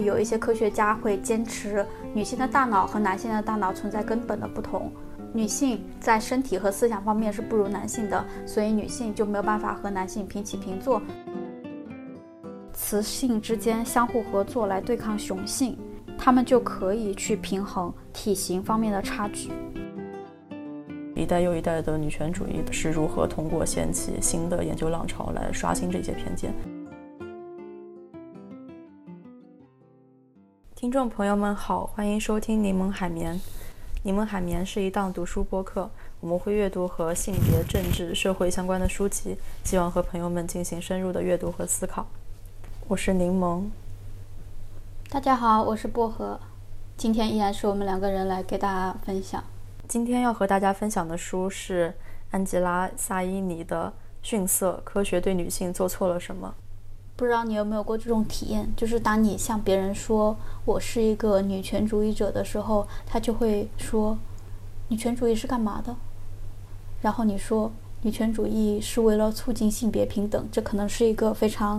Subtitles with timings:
[0.00, 1.84] 有一些科学家会坚持
[2.14, 4.90] 女性的大脑和男性的大脑存在根本的不同，
[5.32, 11.00] 女性在身体和思想方面是不如男性的，所以女性就没有办法和男性平起平坐。
[12.72, 15.76] 雌性之间相互合作来对抗雄性，
[16.16, 19.50] 他们就可以去平衡体型方面的差距。
[21.14, 26.54] 一代又一代的女权主义是如何通过掀起新的研究浪潮来刷新这些偏见？
[30.80, 33.38] 听众朋友们好，欢迎收听柠檬海绵。
[34.02, 42.06] 柠檬海绵是一档读书播客，我们会阅读和性别、政治、社会相关的书籍，希望和朋友们进行深入的阅读和思考。
[42.88, 43.64] 我是柠檬，
[45.10, 46.40] 大家好，我是薄荷。
[46.96, 49.44] 今天依然是我们两个人来给大家分享。
[49.86, 51.92] 今天要和大家分享的书是
[52.30, 53.92] 安吉拉·萨伊尼的
[54.26, 56.54] 《逊色：科学对女性做错了什么》。
[57.20, 64.16] 不知道你有没有过这种体验，就是当你向别人说我是一个女权主义者的时候，他就会说
[64.88, 65.94] ：“女权主义是干嘛的？”
[67.02, 71.78] 然后你说：“女权主义是为了促进性别平等。”这可能是一个非常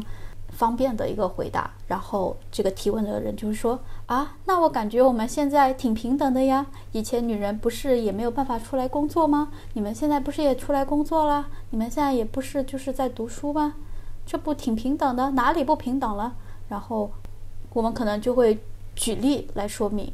[0.49, 1.71] 方便的一个回答。
[1.87, 6.67] 然后这个提问的人就会说：“啊，那我感觉我们现在挺平等的呀。
[6.91, 9.51] 以前女人不是也没有办法出来工作吗？
[9.73, 11.47] 你们现在不是也出来工作了？
[11.71, 13.73] 你们现在也不是就是在读书吗？”
[14.25, 15.31] 这不挺平等的？
[15.31, 16.33] 哪里不平等了？
[16.69, 17.11] 然后，
[17.73, 18.57] 我们可能就会
[18.95, 20.11] 举例来说明，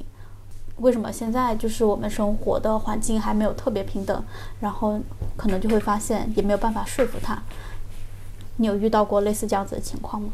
[0.77, 4.23] 为什么现在就是我们生活的环境还没有特别平等。
[4.59, 4.99] 然后，
[5.35, 7.41] 可能就会发现也没有办法说服他。
[8.55, 10.29] 你有遇到过类似这样子的情况吗？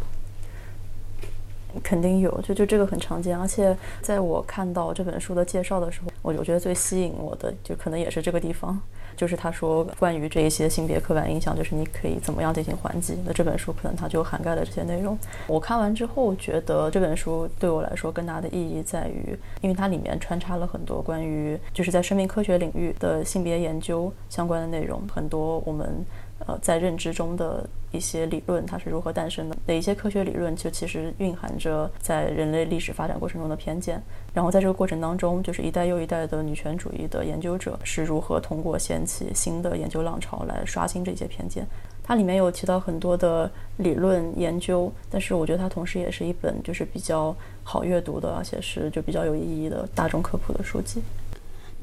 [1.84, 3.38] 肯定有，就就这个很常见。
[3.38, 8.80] 而且，在我看到这本书的介绍的时候，我我觉得最吸引我的，就可能也是这个地方。
[9.16, 13.16] 就是他说关于这一些性别刻板印象，就是你可以怎么样进行缓解。
[13.26, 15.18] 那这本书可能它就涵盖了这些内容。
[15.48, 26.06] 我看完之后觉得这本书对我来说更大的意义在于，因为它里面穿插了很多关于就是在生命科学领域的性别研究相关的内容，很多我们。
[26.46, 29.56] 呃，在认知中的一些理论，它是如何诞生的？
[29.66, 34.02] 哪一些科学理论就其实蕴含着在人类历史发展过程中的偏见？
[34.34, 41.66] 然后在这个过程当中，就是一代又一代的女权主义的研究者是如何通过掀起新的研究浪潮来刷新这些偏见？
[42.06, 47.34] 它里面有提到很多的理论研究，但是我觉得它同时也是一本就是比较
[47.64, 51.02] 好阅读的，而且是就比较有意义的大众科普的书籍。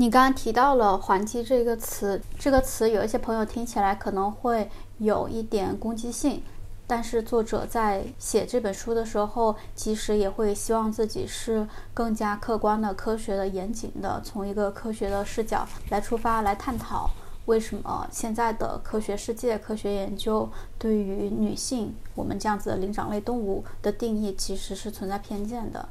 [0.00, 6.42] 你刚刚提到了“还击”这个词，这个词有一些朋友听起来可能会有一点攻击性，
[6.86, 17.10] 但是作者在写这本书的时候，其实也会希望自己是更加客观的、科学的、严谨的，从一个科学的视角来出发来探讨
[17.44, 25.86] 为什么现在的科学世界、科学研究对于女性我们这样子的灵长类动物的定义其实是存在偏见的。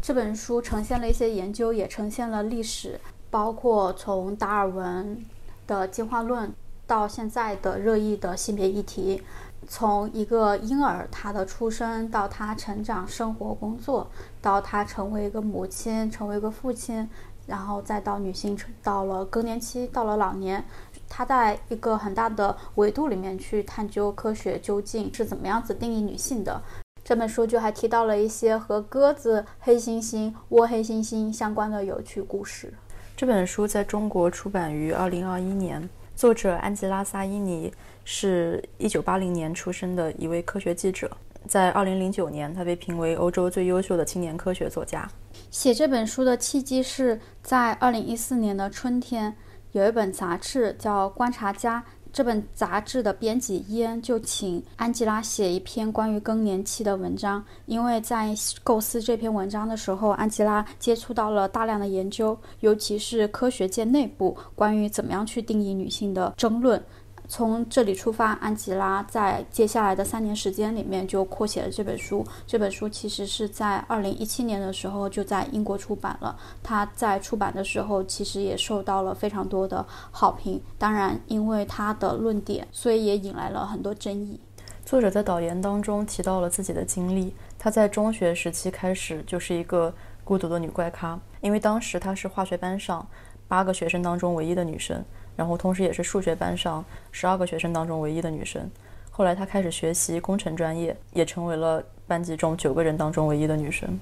[0.00, 2.98] 这本书呈现了一些研究，也呈现了历史。
[3.36, 5.22] 包括从达尔文
[5.66, 6.50] 的进化论
[6.86, 9.22] 到现在的热议的性别议题，
[9.68, 14.06] 从一个婴儿他的出生到他成长、生活、工作，
[14.40, 17.06] 到他成为一个母亲、成为一个父亲，
[17.46, 20.64] 然后再到女性到了更年期、到了老年，
[21.06, 26.58] 他在一个很大的维度里面去探究科学究竟是怎么样子定义女性的。
[27.04, 32.72] 这本书就还提到了一些和鸽子、黑猩猩、窝黑猩猩相关的有趣故事。
[33.16, 37.72] 这本书在中国出版于二零二一年，作者安吉拉·萨伊尼
[38.04, 41.10] 是一九八零年出生的一位科学记者，
[41.48, 45.08] 在二零零九年，他被评为欧洲最优秀的青年科学作家。
[45.50, 49.34] 写这本书的契机是在二零一四年的春天，
[49.72, 51.82] 有一本杂志叫《观察家》。
[52.16, 58.34] 这本杂志的编辑伊恩就请安吉拉写一篇关于更年期的文章，因为在
[58.64, 66.82] 构思这篇文章的时候，安吉拉接触到了大量的研究，尤其是科学界内部关于怎么样去定义女性的争论。
[67.28, 72.24] 从这里出发，安吉拉在接下来的三年时间里面就扩写了这本书。
[72.46, 76.36] 这本书其实是在二零一七年的时候就在英国出版了。
[76.62, 80.60] 他在出版的时候其实也受到了非常多的好评。
[80.78, 84.40] 当然，因为他的论点，所以也引来了很多争议。
[84.84, 87.34] 作者在导言当中提到了自己的经历。
[87.58, 89.92] 他在中学时期开始就是一个
[90.22, 93.04] 孤独的女怪咖，因为当时她是化学班上
[93.48, 95.04] 八个学生当中唯一的女生。
[95.36, 98.68] 然后，同时也是数学班上十二个学生当中唯一的女生。
[99.10, 103.98] 后来，她开始学习工程专业，也成为了班级中九个人当中唯一的女生。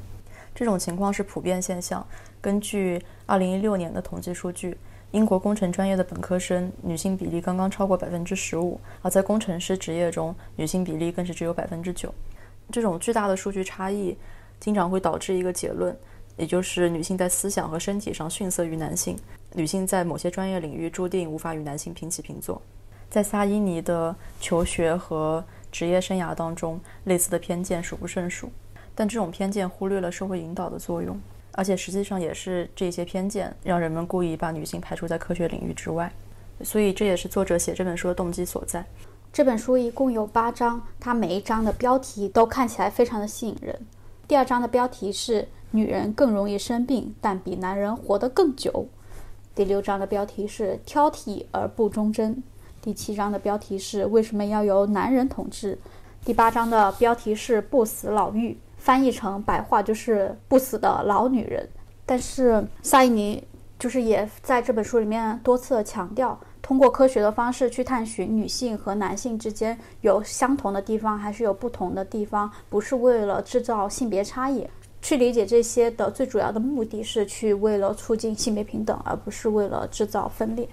[0.55, 2.07] 这种情况是普遍现象。
[2.41, 4.77] 根据2016年的统计数据，
[5.11, 12.13] 英国工程专业的本科生女性比例刚刚超过百分之十五，而在工程师职业中，女性比例更是只有百分之九。
[12.71, 14.17] 这种巨大的数据差异
[14.61, 15.97] 经常会导致一个结论，
[16.37, 19.17] 也就是女性在思想和身体上逊色于男性，
[19.53, 22.61] 女性在某些专业领域注定无法与男性平起平坐。
[23.09, 28.51] 在萨伊尼的求学和职业生涯当中，类似的偏见数不胜数。
[28.97, 31.21] 但这种偏见忽略了社会引导的作用，
[31.53, 36.13] 而且实际上也是这些偏见让人们故意把女性排除在科学领域之外。
[36.63, 38.85] 所以这也是作者写这本书的动机所在。
[39.33, 43.77] 这本书一共有八章，它每一章的标题都看起来非常的吸引人。
[44.29, 48.87] 第二章的标题是“女人更容易生病，但比男人活得更久”。
[49.57, 52.41] 第六章的标题是“挑剔而不忠贞”。
[52.81, 55.77] 第七章的标题是“为什么要由男人统治”。
[56.25, 61.69] 第八章的标题是“不死老妪”，翻译成白话就是“不死的老女人”。
[62.07, 63.43] 但是萨伊尼
[63.77, 66.39] 就是也在这本书里面多次强调。
[66.63, 74.67] 通过科学的方式去探寻女性和男性之间有相同的地方还是有不同的地方，不是为了制造性别差异。
[75.05, 80.67] 去理解这些的最主要的目的是去为了促进性别平等，而不是为了制造分裂。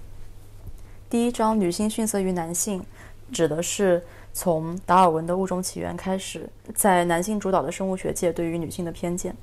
[1.10, 2.82] 第一章“女性逊色于男性”
[3.30, 4.02] 指的是
[4.32, 9.36] 从达尔文的物种起源开始，在男性主导的生物学界对于女性的偏见。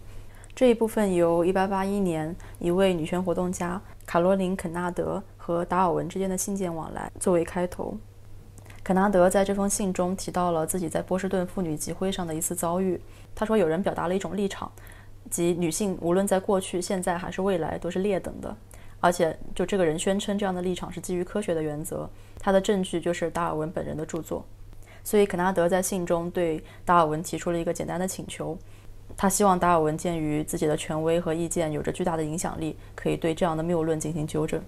[0.55, 5.21] 这一部分由1881年一位女权活动家卡罗琳·肯纳德。
[5.49, 7.97] 和达尔文之间的信件往来作为开头，
[8.83, 13.01] 肯纳德在这封信中提到了自己在波士顿妇女集会上的一次遭遇。
[13.35, 14.71] 他说，有人表达了一种立场，
[15.29, 18.55] 即女性无论在过去、现在还是未来都是劣等的，
[18.99, 22.09] 而且就这个人宣称这样的立场是基于科学的原则。
[22.39, 24.45] 他的证据就是达尔文本人的著作。
[25.03, 28.57] 所以，肯纳德在信中对达尔文提出了一个简单的请求，
[29.15, 34.61] 他希望达尔文鉴于自己的权威和意见有着巨大的影响力，可以对这样的谬论进行纠正。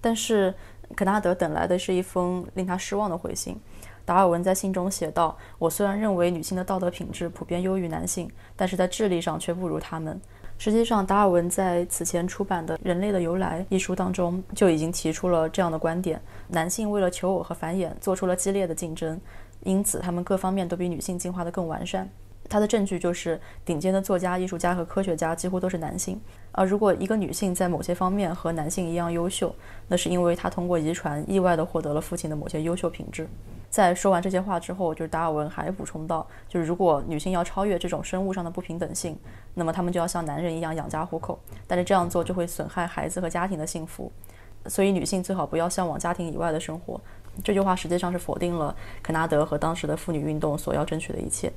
[0.00, 0.54] 但是，
[0.96, 3.58] 肯纳德等来的是一封令他失望的回信。
[4.04, 10.20] 达尔文在信中写道：“我虽然认为女性的道德品质普遍优于男性，但是在智力上却不如他们。”
[10.56, 19.20] 实际上，达尔文在此前出版的《人类的由来》一书当中就已经提出了这样的观点：男性为了求偶和繁衍做出了激烈的竞争，
[19.64, 22.08] 因此他们各方面都比女性进化的更完善。
[22.48, 26.20] 他的证据就是，顶尖的作家、艺术家和科学家几乎都是男性。
[26.52, 29.54] 而如果一个女性在某些方面和男性一样优秀，
[29.88, 33.26] 那是因为她通过遗传意外地获得了父亲的某些优秀品质。
[33.70, 39.18] 在说完这些话之后，就是达尔文还补充到，就是如果女性要超越这种生物上的不平等性，
[39.54, 41.36] 那么她们就要像男人一样养家糊口。
[41.66, 44.12] 但是这样做就会损害孩子和家庭的幸福，
[44.66, 47.00] 所以女性最好不要向往家庭以外的生活。
[47.42, 51.52] 这句话实际上是否定了肯纳德和当时的妇女运动所要争取的一切。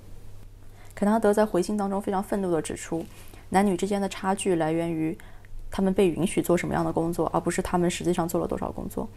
[0.98, 3.06] 肯纳德在回信当中非常愤怒地指出，
[3.50, 5.16] 男女之间的差距来源于
[5.70, 9.08] 他们被允许做什么样的工作，而不是他们实际上做了多少工作。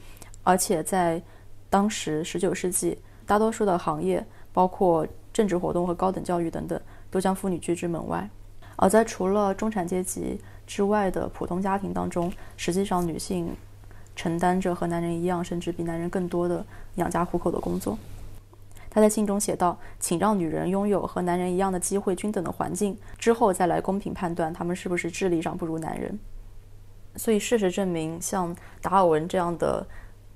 [0.43, 1.23] 而且在
[1.71, 4.23] 当时19世纪，大多数的行业，
[4.53, 6.79] 包括政治活动和高等教育等等，
[7.11, 8.29] 都将妇女拒之门外。
[8.77, 13.57] 而在除了中产阶级之外的普通家庭当中，实际上女性
[14.15, 16.63] 承担着和男人一样，甚至比男人更多的
[16.97, 17.99] 养家糊口的工作。
[18.91, 26.19] 他在信中写道：“请让女人拥有和男人一样的机会、均等的环境，之后再来公平判断他们是不是智力上不如男人。”
[27.17, 29.87] 所以，事实证明，像达尔文这样的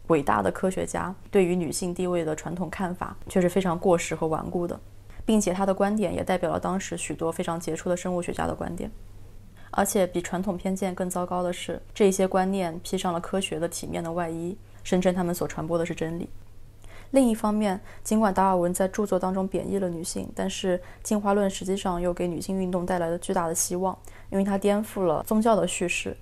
[0.08, 4.78] 伟大的科学家，对于女性地位的传统看法却是非常过时和顽固的，
[5.24, 8.90] 并且他的观点也代表了当时许多非常杰出的生物学家的观点。
[9.70, 16.28] 而且，比传统偏见更糟糕的是，这些观念披上了科学的体面的外衣，声称他们所传播的是真理。
[17.14, 23.96] 另一方面，尽管达尔文在著作当中贬义了女性，但是进化论实际上又给女性运动带来了巨大的希望，
[24.30, 26.16] 因为它颠覆了宗教的叙事。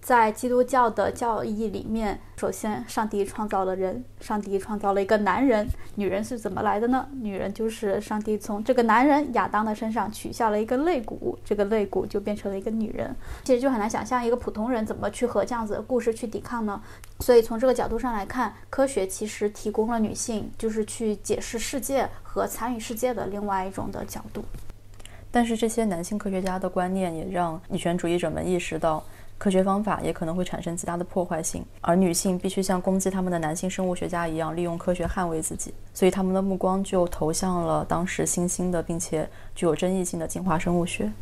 [0.00, 7.08] 在基督教的教义里面，首先上帝创造了人，上帝创造了一个男人，女人是怎么来的呢？
[7.22, 13.16] 女人就是上帝从这个男人亚当的身上取下了一个肋骨，这个肋骨就变成了一个女人。
[13.44, 16.78] 其实就很难想象一个普通人怎么去和这样子的故事去抵抗呢？
[17.20, 24.44] 所以从这个角度上来看，科学其实提供了女性就是去解释世界和参与世界的另外一种的角度。
[25.30, 29.02] 但是这些男性科学家的观念也让女权主义者们意识到。
[29.44, 35.74] 科学方法也可能会产生极大的破坏性，而女性必须像攻击他们的男性生物学家一样，利用科学捍卫自己。
[35.92, 41.12] 所以他们的目光就投向了当时新兴的并且具有争议性的进化生物学。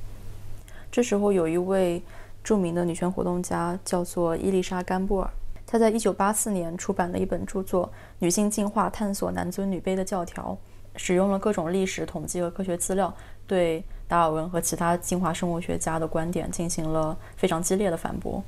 [0.88, 2.00] 这时候，有一位
[2.44, 5.28] 著名的女权活动家叫做伊丽莎·甘布尔，
[5.66, 7.86] 她在1984年出版了一本著作
[8.20, 10.56] 《女性进化：探索男尊女卑的教条》，
[10.96, 13.12] 使用了各种历史统计和科学资料
[13.46, 13.84] 对。
[14.08, 18.44] 达尔文和其他进化生物学家的观点进行了非常激烈的反驳。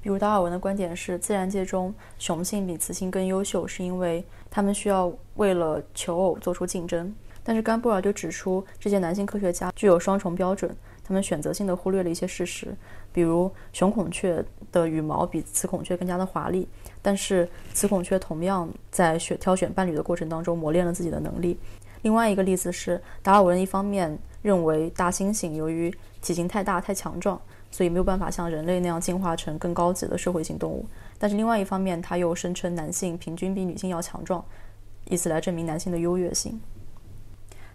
[0.00, 7.12] 比如，达尔文的观点是，自然界中雄性比雌性更优秀，是因为他们需要为了求偶做出竞争。
[7.42, 10.72] 但是，甘布尔就指出，这些男性科学家具有双重标准，
[11.02, 12.72] 他们选择性的忽略了一些事实，
[13.12, 16.68] 比如雄孔雀的羽毛比雌孔雀更加的华丽，
[17.02, 21.58] 但是雌孔雀同样在选挑选伴侣的过程当中磨练了自己的能力。
[22.02, 27.40] 另外一个例子是，达尔文一方面认为大猩猩由于体型太大太强壮，
[27.70, 30.84] 所以没有办法像人类那样进化成更高级的社会性动物，
[31.18, 34.44] 但是另外一方面他又声称男性平均比女性要强壮，
[35.08, 36.60] 以此来证明男性的优越性。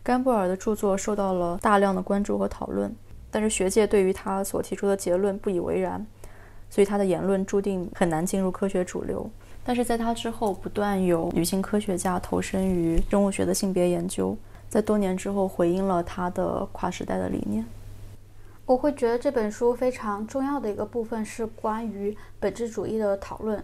[0.03, 2.93] 甘布尔的著作受到了大量的关注和讨论，
[3.31, 6.05] 但是学界对于他所提出的结论不以为然，
[6.69, 9.29] 所以他的言论注定很难进入科学主流。
[9.67, 14.37] 但是在他之后，不断有女性科学家投身于生物学的性别研究，
[14.69, 17.65] 在多年之后回应了他的跨时代的理念。
[18.65, 23.61] 我会觉得这本书非常重要的一个部分是关于本质主义的讨论，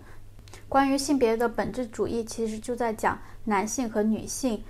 [0.67, 4.61] 关于性别的本质主义其实就在讲男性和女性。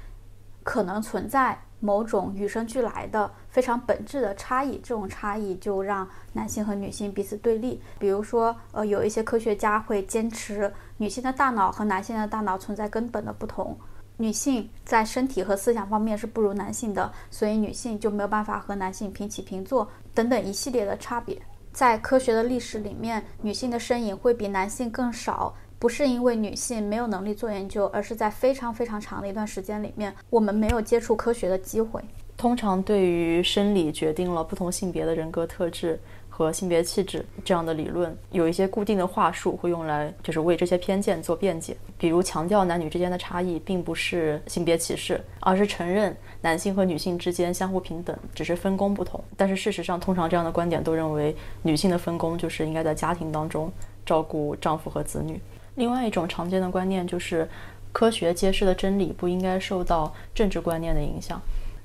[0.66, 7.82] 可能存在某种与生俱来的非常本质的差异，这种差异就让男性和女性彼此对立。
[8.00, 13.78] 比如说，呃，有一些科学家会坚持女性的大脑和男性的大脑存在根本的不同，
[14.16, 21.38] 女性在身体和思想方面是不如男性的，所以女性就没有办法和男性平起平坐等等一系列的差别。
[21.74, 25.54] 在科学的历史里面，女性的身影会比男性更少。
[25.84, 32.00] 不是因为女性没有能力做研究，而是在非常非常长的一段时间里面，我们没有接触科学的机会。
[32.38, 36.00] 通常，对于生理决定了不同性别的人格特质
[36.30, 41.76] 和性别气质这样的理论，有一些固定的话术会用来，就是为这些偏见做辩解。
[41.98, 49.22] 比如，强调男女之间的差异并不是性别歧视，而是承认男性和女性之间相互平等，只是分工不同。
[49.36, 53.70] 但是事实上，通常这样的观点都认为，女性的分工就是应该在家庭当中
[54.06, 55.38] 照顾丈夫和子女。
[55.76, 57.48] 另外一种常见的观念就是，
[57.92, 61.42] 科学揭示的真理不应该受到政治观念的影响。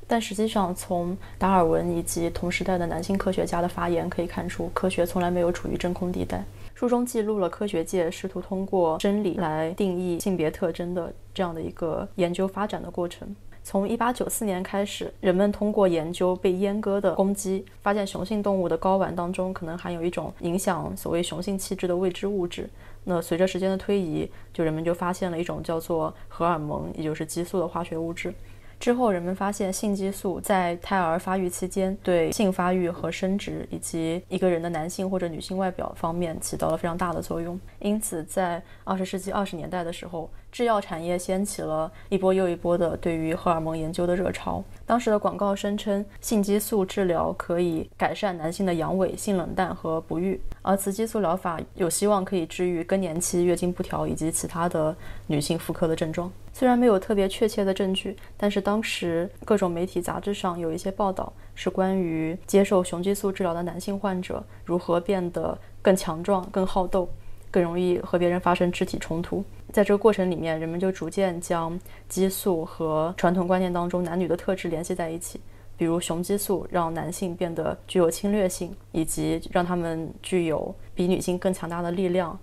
[0.07, 6.43] 但实际上，从达尔文以及同时代的男性科学家的发言可以看出，科学从来没有处于真空地带。
[6.75, 13.35] 书中记录了科学界试图通过真理来定义性别特征的这样的一个研究发展的过程。
[13.69, 22.67] 从1894年开始，人们通过研究被阉割的公鸡，发现雄性动物的睾丸当中可能含有一种影响所谓雄性气质的未知物质。
[23.05, 28.33] 那随着时间的推移，就人们就发现了一种叫做荷尔蒙，也就是激素的化学物质。
[28.81, 37.61] 之后，人们发现性激素在胎儿发育期间对性发育和生殖以及一个人的男性或者女性外表方面起到了非常大的作用。
[37.81, 44.61] 因此，在二十世纪二十年代的时候，制药产业掀起了一波又一波的对于荷尔蒙研究的热潮。
[44.85, 54.93] 当时的广告声称，性激素治疗可以改善男性的阳痿、性冷淡和不育，而雌激素疗法有希望可以治愈更年期、月经不调以及其他的
[55.29, 56.29] 女性妇科的症状。
[56.53, 67.09] 虽然没有特别确切的证据，但是当时各种媒体杂志上有一些报道，是关于接受雄激素治疗的男性患者如何变得更强壮、更好斗、
[67.51, 69.45] 更容易和别人发生肢体冲突。
[69.73, 71.79] 在这个过程里面，人们就逐渐将
[72.09, 75.41] 激素和传统观念当中男女的特质联系在一起，
[75.77, 82.39] 比如雄激素让男性变得具有侵略性，以及让他们具有比女性更强大的力量，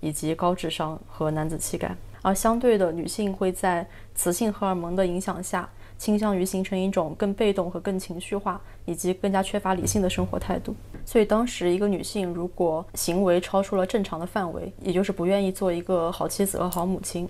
[0.00, 1.94] 以及高智商和男子气概。
[2.22, 5.68] 而相对的，女性会在雌性荷尔蒙的影响下，
[5.98, 10.74] 倾向于形成一种更被动和更情绪化，以及更加缺乏理性的生活态度。
[11.04, 17.28] 所以，当时一个女性如果行为超出了正常的范围，也就是不愿意做一个好妻子和好母亲，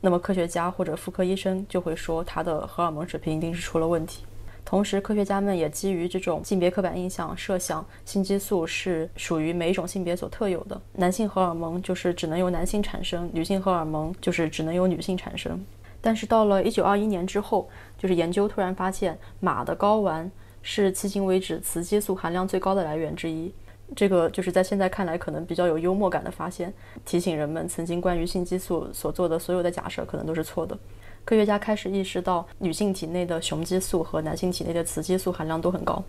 [0.00, 4.24] 那么科学家或者妇科医生就会说她的荷尔蒙水平一定是出了问题。
[4.64, 10.80] 同时，科学家们也基于这种性别刻板印象，设想性激素是属于每一种性别所特有的。
[10.92, 15.60] 男性荷尔蒙就是只能由男性产生，女性荷尔蒙就是只能由女性产生。
[16.02, 20.30] 但是到了1921年之后，就是研究突然发现，马的睾丸
[20.60, 23.50] 是迄今为止雌激素含量最高的来源之一。
[23.94, 26.72] 这个就是在现在看来可能比较有幽默感的发现，
[27.04, 30.76] 提醒人们曾经关于性激素所做的所有的假设可能都是错的。
[31.24, 36.02] 科学家开始意识到，女性体内的雄激素和男性体内的雌激素含量都很高。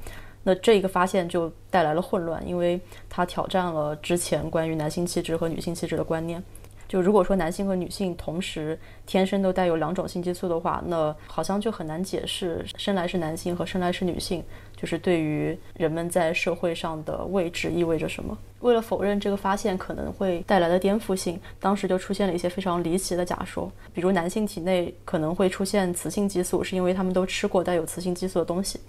[0.44, 6.42] 那这一个发现就带来了混乱，因为它挑战了之前关于男性气质和女性气质的观念。
[6.88, 14.44] 就如果说男性和女性同时天生都带有两种性激素的话，那好像就很难解释生来是男性和生来是女性，
[14.76, 18.38] 就是对于人们在社会上的位置意味着什么。
[18.60, 28.80] 为了否认这个发现可能会带来的颠覆性，当时就出现了一些非常离奇的假说，比如男性体内可能会出现雌性激素，是因为他们都吃过带有雌性激素的东西，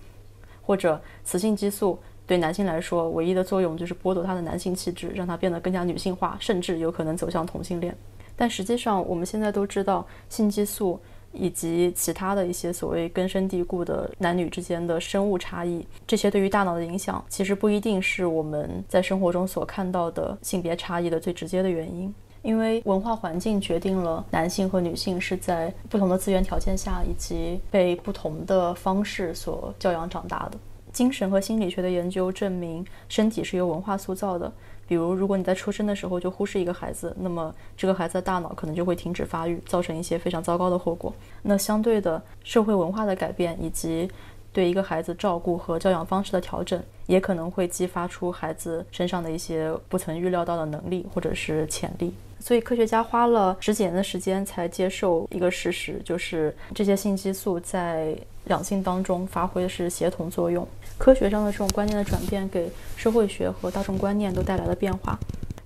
[0.63, 1.99] 或者雌性激素。
[2.27, 7.97] 对男性来说，唯一的作用就是剥夺他的男性气质，让他变得更加女性化，甚至有可能走向同性恋。
[8.37, 10.99] 但实际上，我们现在都知道，性激素
[11.33, 22.13] 以及其他的一些所谓根深蒂固的男女之间的生物差异，这些对于大脑的影响，其实不一定是我们在生活中所看到的性别差异的最直接的原因。
[22.43, 30.59] 因为文化环境决定了男性和女性是在不同的资源条件下，以及被不同的方式所教养长大的。
[30.95, 34.51] 精神和心理学的研究证明，身体是由文化塑造的。
[34.87, 41.13] 比如，如果你在出生的时候就忽视一个孩子，那么这个孩子的大脑可能就会停止发育，造成一些非常糟糕的后果。
[41.43, 44.09] 那相对的，社会文化的改变以及
[44.53, 52.15] 对一个孩子照顾和教养方式的调整，也可能会激发出孩子身上的一些不曾预料到的能力或者是潜力。
[52.39, 60.69] 所以，科学家花了十几年的时间才接受一个事实，就是这些性激素在两性当中发挥的是协同作用。
[60.99, 65.19] 科学上的这种观念的转变，给社会学和大众观念都带来了变化。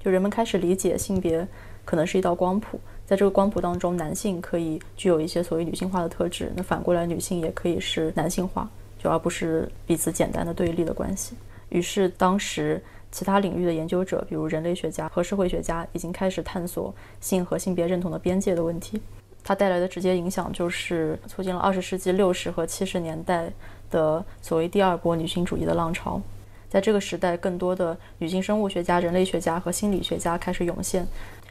[0.02, 1.46] 就人们开始理解性别
[1.84, 8.68] 可能是一道光谱，在这个光谱当中，男性可以具有一些所谓女性化的特质，那反过来，女性也可以是男性化，
[8.98, 11.34] 就而不是彼此简单的对立的关系。
[11.68, 12.82] 于是，当时。
[13.10, 19.00] 其他领域的研究者，比如人类学家和社会学家，已经开始探索性和性别认同的边界的问题。
[19.42, 23.50] 它带来的直接影响就是促进了二十世纪六十和七十年代
[23.90, 26.20] 的所谓第二波女性主义的浪潮。
[26.68, 31.06] 在这个时代，更多的女性生物学家、人类学家和心理学家开始涌现，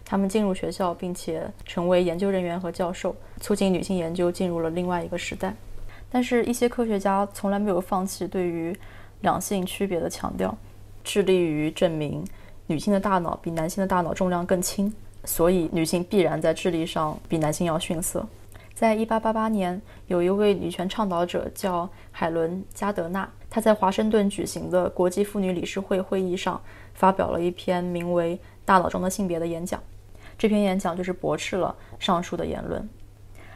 [0.05, 5.55] 他们进入学校，并且成为研究人员和教授，促进女性研究进入了另外一个时代。
[6.09, 8.77] 但是，一些科学家从来没有放弃对于
[9.21, 10.55] 两性区别的强调。
[11.03, 12.23] 致力于证明
[12.67, 18.27] 女性的大脑比男性的大脑重量更轻，所以女性必然在智力上比男性要逊色。
[18.77, 26.61] 在一八八八年，有一位女权倡导者叫海伦·加德纳，她在华盛顿举行的国际妇女理事会会议上
[26.93, 29.81] 发表了一篇名为《大脑中的性别》的演讲。
[30.37, 32.87] 这篇演讲就是驳斥了上述的言论，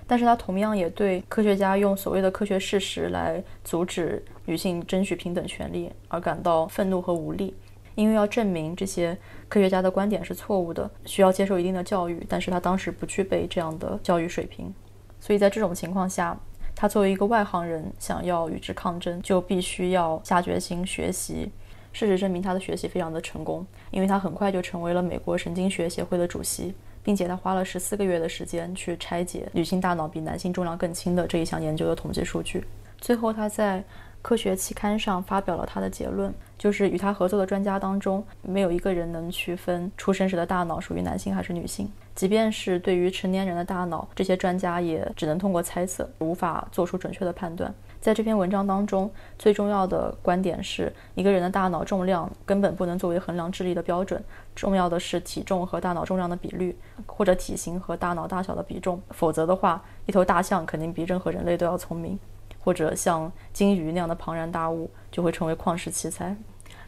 [0.07, 4.25] 但是她同样也对科学家用所谓的科学事实来阻止。
[4.45, 7.53] 女性争取平等权利而感到愤怒和无力，
[7.93, 9.15] 因为要证明这些
[9.47, 14.73] 科学家的观点是错误的，需要接受一定的教育，但是她当时不具备这样的教育水平，
[15.21, 16.37] 所以在这种情况下，
[16.75, 21.49] 他作为一个外行人，想要与之抗争，就必须要下决心学习。
[21.93, 32.65] 事实证明，他的学习非常的成功，因为他很快就成为了美国神经学协会的主席，并且他花了十四个月的时间去拆解女性大脑比男性重量更轻的这一项研究的统计数据，
[32.99, 33.81] 最后他在。
[34.23, 41.91] 科学期刊上发表了他的结论，就是与他合作的专家当中，没有一个人能区分出生时的大脑属于男性还是女性。
[42.13, 47.73] 即便是对于成年人的大脑，这些专家也只能通过猜测，无法做出准确的判断。
[47.99, 54.23] 在这篇文章当中，最重要的观点是一个人的大脑重量根本不能作为衡量智力的标准，
[54.55, 59.01] 重要的是体重和大脑重量的比率，或者体型和大脑大小的比重。
[59.09, 62.19] 否则的话，一头大象肯定比任何人类都要聪明。
[62.63, 66.37] 或者像鲸鱼那样的庞然大物就会成为旷世奇才，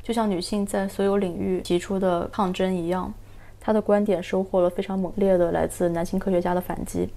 [0.04, 3.12] 就像女性在所有领域提出的抗争一样，
[3.60, 7.10] 她的观点收获了非常猛烈的来自男性科学家的反击。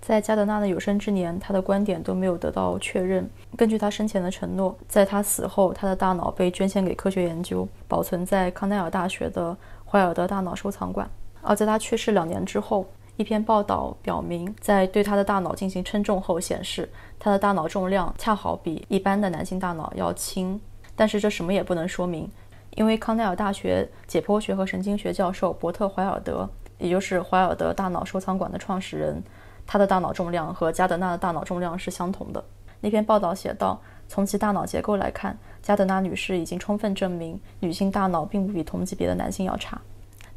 [0.00, 3.30] 在加德纳的有生之年，他的观点都没有得到确认。
[3.56, 11.08] 根据他生前的承诺，在他死后，他的大脑被捐献给科学研究，保存在康奈尔大学的怀尔德大脑收藏馆。
[11.40, 12.84] 而在他去世两年之后，
[13.16, 16.88] 一篇报道表明，在对他的大脑进行称重后显示。
[17.20, 20.60] 他的大脑重量恰好比一般的男性大脑要轻，
[21.02, 22.30] 但是这什么也不能说明，
[22.76, 29.20] 因为康奈尔大学解剖学和神经学教授伯特怀尔德，也就是怀尔德大脑收藏馆的创始人，
[29.66, 32.44] 他的大脑重量和加德纳的大脑重量是相同的。
[32.80, 39.80] 那篇报道写道，从其大脑结构来看，加德纳女士已经充分证明女性大脑并不比同级别的男性要差。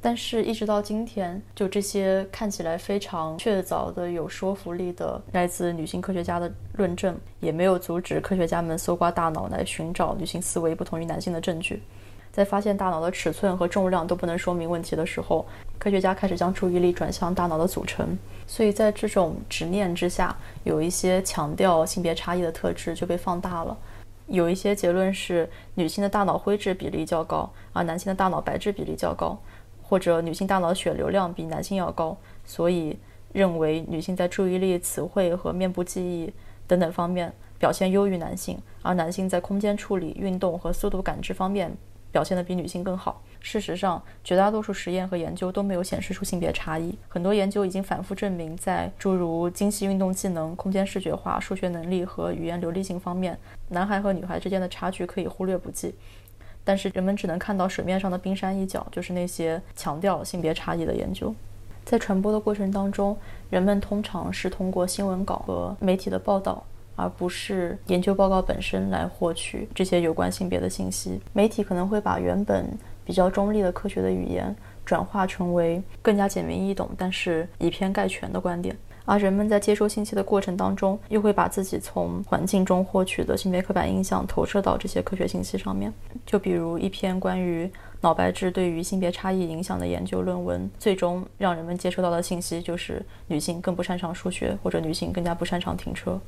[0.01, 11.81] 但是，一直到今天，就这些看起来非常确凿的、有说服力的来自女性科学家的论证，也没有阻止科学家们搜刮大脑来寻找女性思维不同于男性的证据。
[12.31, 15.45] 在发现大脑的尺寸和重量都不能说明问题的时候，
[15.79, 18.15] 科学家开始将注意力转向大脑的组成。
[18.45, 23.75] 所以在这种执念之下，有一些强调性别差异的特质就被放大了。
[24.27, 29.39] 有一些结论是，女性的大脑灰质比例较高，而男性的大脑白质比例较高。
[29.87, 32.97] 或者女性大脑血流量比男性要高，所以
[33.31, 36.33] 认为女性在注意力、词汇和面部记忆
[36.65, 41.71] 等等方面表现优于男性，而男性在空间处理、运动和速度感知方面
[42.11, 43.21] 表现得比女性更好。
[43.39, 46.97] 事实上，绝大多数实验和研究都没有显示出性别差异。
[47.07, 53.37] 很多研究已经反复证明，在诸如精细运动技能、空间视觉化、数学能力和语言流利性方面，
[53.69, 55.93] 男孩和女孩之间的差距可以忽略不计。
[56.65, 61.33] 但是人们只能看到水面上的冰山一角，就是那些强调性别差异的研究。
[61.85, 63.15] 在传播的过程当中，
[63.51, 66.63] 人们通常是通过新闻稿和媒体的报道，
[66.95, 71.21] 而不是研究报告本身来获取这些有关性别的信息。
[71.31, 72.67] 媒体可能会把原本
[73.05, 78.75] 比较中立的科学的语言转化成为更加简明易懂，但是以偏概全的观点。
[79.05, 85.93] 而人们在接收信息的过程当中，又会把自己从环境中获取的性别刻板印象投射到这些科学信息上面。
[86.25, 96.19] 就比如一篇关于脑白质对于性别差异影响的研究论文，最终让人们接收到的信息就是女性更不擅长数学，或者女性更加不擅长停车。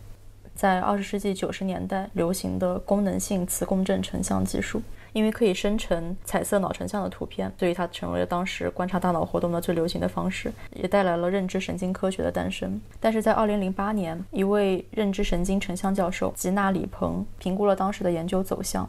[0.56, 4.82] 在二十世纪九十年代流行的功能性磁共振成像技术。
[5.18, 12.80] 因为可以生成彩色脑成像的图片，所以它成为了当时观察大脑活动的最流行的方式，也带来了认知神经科学的诞生。
[13.00, 18.88] 但是在2008年，一位认知神经成像教授吉娜李鹏评估了当时的研究走向。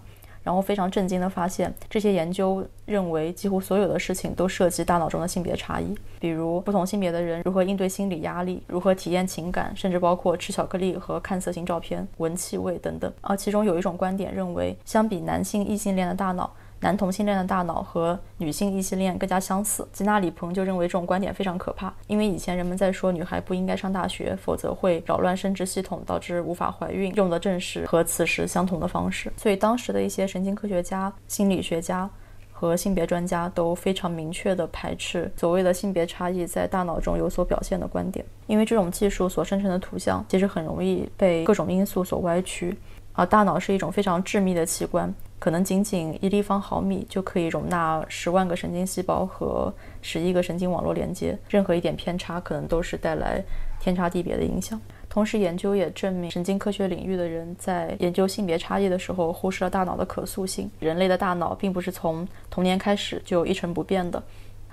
[0.49, 13.13] 然后非常震惊地发现，这些研究认为几乎所有的事情都涉及大脑中的性别差异，比如不同性别的人如何应对心理压力，如何体验情感，甚至包括吃巧克力和看色情照片、闻气味等等。
[13.21, 16.51] 而其中有一种观点认为，相比男性异性恋的大脑。
[16.81, 19.87] 男同性恋的大脑和女性异性恋更加相似。
[19.93, 29.33] 吉娜里鹏就认为这种观点非常可怕，因为以前人们在说女孩不应该上大学，否则会扰乱生殖系统，导致无法怀孕，用的正是和此时相同的方式。
[29.37, 32.09] 所以当时的一些神经科学家、心理学家
[32.53, 42.77] 和性别专家都非常明确地排斥所谓的性别差异在大脑中有所表现的观点，因为这种技术所生成的图像其实很容易被各种因素所歪曲，
[43.13, 45.13] 而大脑是一种非常致密的器官。
[45.39, 49.73] 可能仅仅一立方毫米就可以容纳十万个神经细胞和
[50.03, 53.43] 十亿个神经网络连接，任何一点偏差可能都是带来
[53.81, 54.81] 天差地别的影响。
[55.09, 60.71] 同时，研究也证明，神经科学领域的人在研究性别差异的时候，忽视了大脑的可塑性。
[60.81, 64.23] 人类的大脑并不是从童年开始就一成不变的，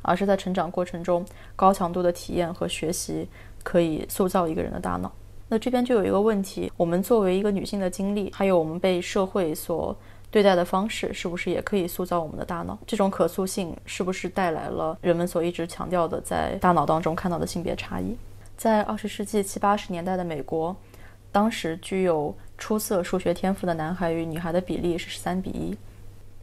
[0.01, 1.25] 而是在成长过程中
[1.55, 3.27] 高强度的体验和学习
[3.63, 5.11] 可以塑造一个人的大脑。
[5.47, 9.95] 那这边就有一个问题：我们作为一个女性的经历，还有我们被社会所
[10.35, 12.77] 对待的方式是不是也可以塑造我们的大脑？
[12.85, 18.13] 这种可塑性是不是带来了人们所一直强调的在大脑当中看到的性别差异？
[18.57, 20.75] 在二十世纪七八十年代的美国，
[21.31, 25.77] 当时具有出色数学天赋的男孩与女孩的比例是十三比一，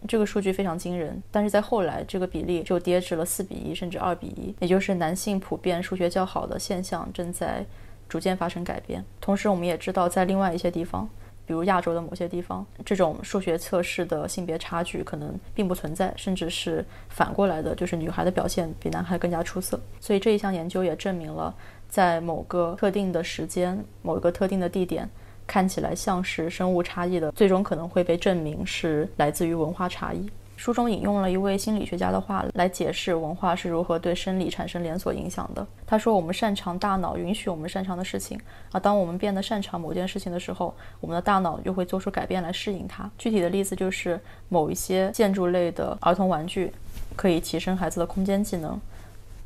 [0.08, 1.22] 这个数据非常惊人。
[1.30, 7.62] 但是在后来，这个比例就跌至了四比一，甚至二比一，也就是男性普遍数学较好的现象正在
[8.08, 9.04] 逐渐发生改变。
[9.20, 11.06] 同时，我们也知道，在另外一些地方。
[11.46, 19.80] 比如亚洲的某些地方，这种数学测试的性别差距可能并不存在，甚至是反过来的，就是女孩的表现比男孩更加出色。
[20.00, 21.54] 所以这一项研究也证明了，
[21.88, 25.08] 在某个特定的时间、某一个特定的地点，
[25.46, 30.30] 看起来像是生物差异的，最终可能会被证明是来自于文化差异。
[30.62, 35.66] 书中引用了一位心理学家的话来解释文化是如何对生理产生连锁影响的。
[35.84, 46.72] 他说：“我们擅长大脑允许我们擅长的事情，而当我们变得擅长某件事情的时候，我们的大脑又会做出改变来适应它。”具体的例子就是某一些建筑类的儿童玩具
[47.16, 48.80] 可以提升孩子的空间技能。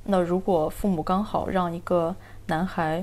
[0.05, 2.15] 那如果父母刚好让一个
[2.49, 3.03] 男孩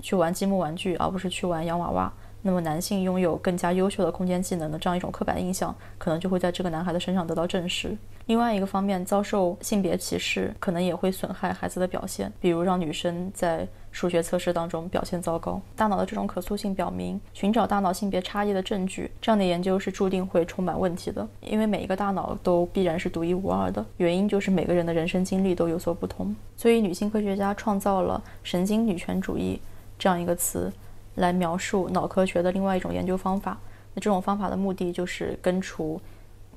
[0.00, 2.10] 去玩积木玩具，而不是去玩洋娃娃。
[2.44, 7.96] 那么，男性拥有更加优秀的空间技能的这样一种刻板印象，可能就会在这个男孩的身上得到证实。
[8.26, 15.60] 另外一个方面，遭受性别歧视可能也会损害孩子的表现，比如让女生在数学测试当中表现糟糕。
[15.76, 26.34] 大脑的这种可塑性表明，寻找大脑性别差异的证据，这样的研究是注定会充满问题的，因为每一个大脑都必然是独一无二的，原因就是每个人的人生经历都有所不同。
[26.56, 29.60] 所以，女性科学家创造了“神经女权主义”
[29.98, 30.72] 这样一个词。
[31.16, 33.58] 来描述脑科学的另外一种研究方法。
[33.94, 36.00] 那这种方法的目的就是根除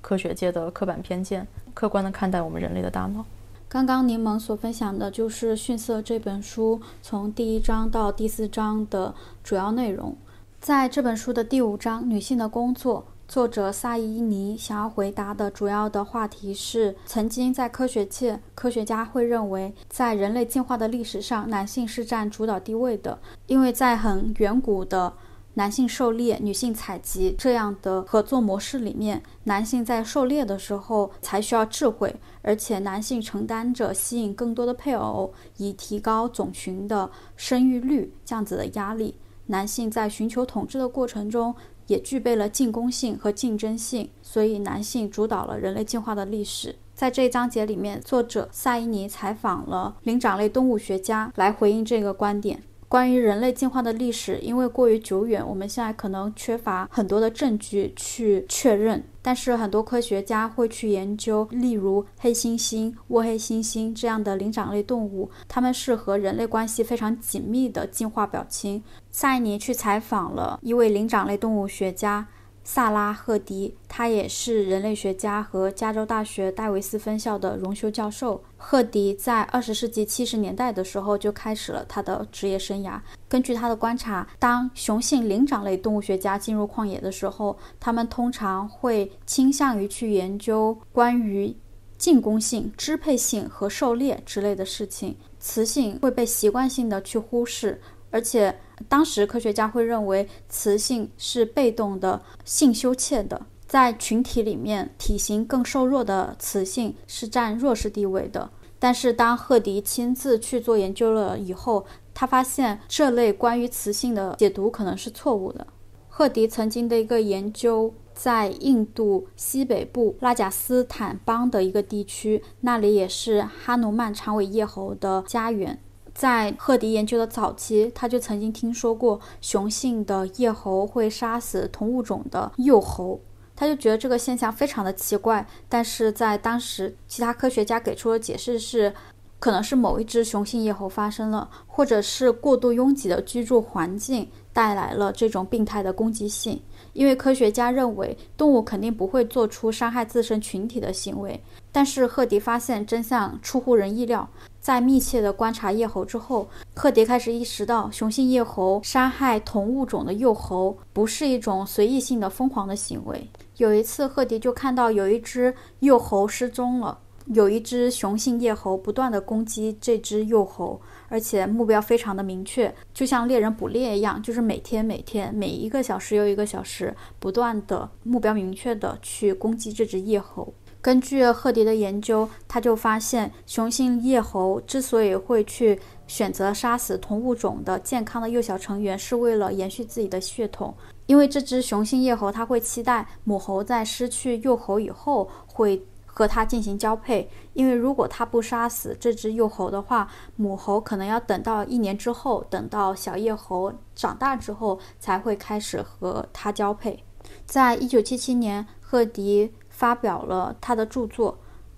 [0.01, 3.25] 科学界的刻板偏见，客观地看待我们人类的大脑。
[3.67, 9.13] 刚刚柠檬所分享的就是《逊色》这本书从第一章到第四章的
[9.43, 10.15] 主要内容。
[10.61, 13.05] 在这本书的第五章“女性的工作”。
[13.27, 25.11] 作者萨伊尼想要回答的主要的话题是：曾经在科学界，科学家会认为，在人类进化的历史上，男性是占主导地位的，因为在很远古的
[25.55, 39.15] 男性狩猎、女性采集这样的合作模式里面，男性在狩猎的时候才需要智慧，而且男性承担着吸引更多的配偶，以提高种群的生育率这样子的压力。
[39.47, 41.53] 男性在寻求统治的过程中。
[41.87, 46.75] 也具备了进攻性和竞争性，所以男性主导了人类进化的历史。
[46.93, 52.63] 在这一章节里面，作者萨伊尼采访了灵长类动物学家来回应这个观点。
[52.87, 59.03] 关于人类进化的历史，因为过于久远，我们现在可能缺乏很多的证据去确认。
[59.21, 68.83] 但是很多科学家会去研究，例如黑猩猩、倭黑猩猩这样的灵长类动物，它们是和人类关系非常紧密的进化表亲。
[69.09, 72.27] 萨尼去采访了一位灵长类动物学家。
[72.67, 78.43] 萨拉赫迪，他也是人类学家和加州大学戴维斯分校的荣休教授。
[78.57, 82.99] 赫迪在二十世纪七十年代的时候就开始了他的职业生涯。
[83.29, 91.55] 根据他的观察，当雄性灵长类动物学家进入旷野的时候，他们通常会倾向于去研究关于
[91.99, 97.79] 进攻性、支配性和狩猎之类的事情，雌性会被习惯性的去忽视。
[98.15, 108.49] 而且，当时科学家会认为雌性是被动的、性羞怯的，在群体里面，体型更瘦弱的雌性是占弱势地位的。
[108.79, 115.67] 但是，当赫迪亲自去做研究了以后，他发现这类关于雌性的解读可能是错误的。
[116.07, 125.81] 赫迪曾经的一个研究在印度西北部拉贾斯坦邦的一个地区，那里也是哈努曼长尾叶猴的家园。
[126.15, 133.19] 在赫迪研究的早期，他就曾经听说过雄性的叶猴会杀死同物种的幼猴，
[133.53, 135.45] 他就觉得这个现象非常的奇怪。
[135.67, 138.93] 但是在当时，其他科学家给出的解释是，
[139.39, 146.61] 可能是某一只雄性叶猴发生了，或者是过度拥挤的居住环境带来了这种病态的攻击性。
[146.93, 154.29] 因为科学家认为动物肯定不会做出伤害自身群体的行为，但是赫迪发现真相出乎人意料。
[154.65, 163.29] 在密切的观察叶猴之后，赫迪开始意识到，雄性叶猴杀害同物种的幼猴不是一种随意性的疯狂的行为。
[163.57, 166.97] 有一次，赫迪就看到有一只幼猴失踪了，
[167.27, 180.51] 有一只雄性叶猴不断的攻击这只幼猴，而且目标非常的明确，就像猎人捕猎一样，就是每天每天每一个小时又一个小时，不断的目标明确的去攻击这只叶猴。
[180.85, 190.71] 根据赫迪的研究，他就发现，雄性叶猴之所以会去选择杀死同物种的健康的幼小成员，是为了延续自己的血统。
[191.07, 197.27] 因为这只雄性叶猴，它会期待母猴在失去幼猴以后，会和它进行交配。
[197.53, 207.03] 因为如果它不杀死这只幼猴的话，母猴可能要等到一年之后，等到小叶猴长大之后，才会开始和它交配。
[207.47, 209.51] 在一九七七年，赫迪。
[209.75, 211.33] 发表了他的著作《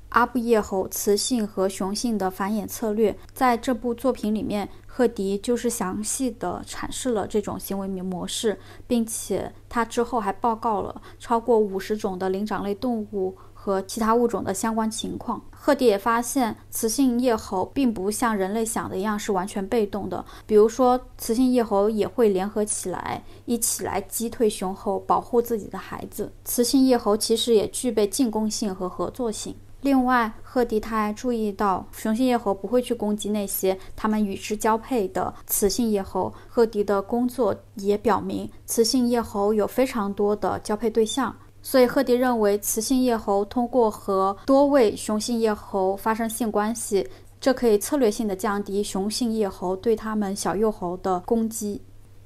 [0.09, 3.11] 阿布叶猴雌性和雄性的繁衍策略》。
[3.33, 13.35] 在这部作品里面，赫迪就是详细的阐释了这种行为模式，并且他之后还报告了超过五十种的灵长类动物。
[13.67, 20.23] 和其他物种的相关情况，赫迪也发现雌性叶猴并不像人类想的一样是完全被动的。
[20.45, 26.31] 比如说，雌性叶猴也会联合起来，一起来击退雄猴，保护自己的孩子。
[26.45, 29.53] 雌性叶猴其实也具备进攻性和合作性。
[29.81, 36.33] 另外，赫迪他还注意到，雄性叶猴不会去攻击那些他们与之交配的雌性叶猴。
[36.47, 41.35] 赫迪的工作也表明，雌性叶猴有非常多的交配对象。
[41.69, 47.05] 所以，赫迪认为雌性叶猴通过和多位雄性叶猴发生性关系，
[47.41, 51.81] 这可以策略性的降低雄性叶猴对它们小幼猴的攻击。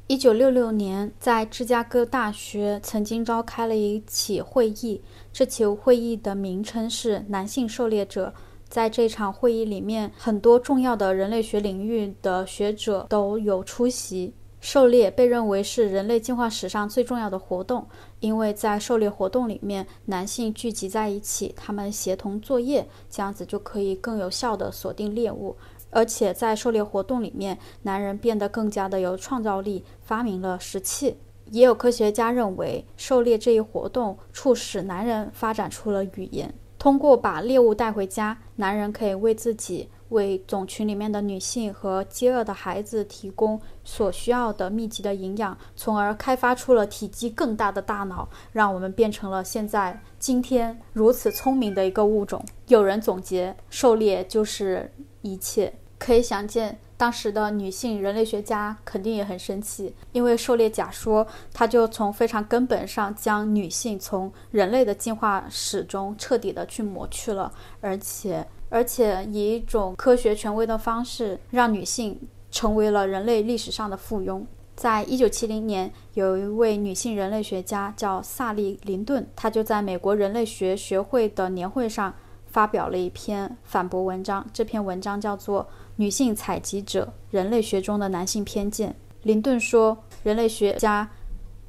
[0.06, 5.02] 一九六六年，在芝加哥大学曾经召开了一起会议，
[5.34, 8.32] 这起会议的名称是“男性狩猎者”。
[8.70, 14.32] 在这场会议里面，很多重要的人类学领域的学者都有出席。
[14.60, 17.84] 狩猎被认为是人类进化史上最重要的活动，
[18.22, 25.58] 因为在狩猎活动里面，男性聚集在一起，他们协同作业，这样子就可以更有效地锁定猎物。
[25.90, 31.18] 而且在狩猎活动里面，男人变得更加的有创造力，发明了石器。
[31.50, 36.54] 也有科学家认为，狩猎这一活动促使男人发展出了语言。
[36.80, 39.90] 通过把猎物带回家，男人可以为自己。
[40.12, 52.44] 为种群里面的女性和饥饿的孩子提供所需要的密集的营养，从而开发出了体积更大的大脑，让我们变成了现在今天如此聪明的一个物种。
[52.68, 55.74] 有人总结，狩猎就是一切。
[55.98, 68.46] 可以想见，当时的女性人类学家肯定也很生气，因为狩猎假说，它就从非常根本上将女性从人类的进化史中彻底的去抹去了，而且。
[68.72, 72.18] 而且以一种科学权威的方式，让女性
[72.50, 74.42] 成为了人类历史上的附庸。
[74.78, 82.14] 在一九七零年，有一位女性人类学家叫萨利·林顿，她就在美国人类学学会的年会上
[82.48, 85.64] 发表了一篇反驳文章，这篇文章叫做
[85.98, 88.90] 《女性采集者：人类学中的男性偏见》。
[89.24, 91.08] 林顿说，人类学家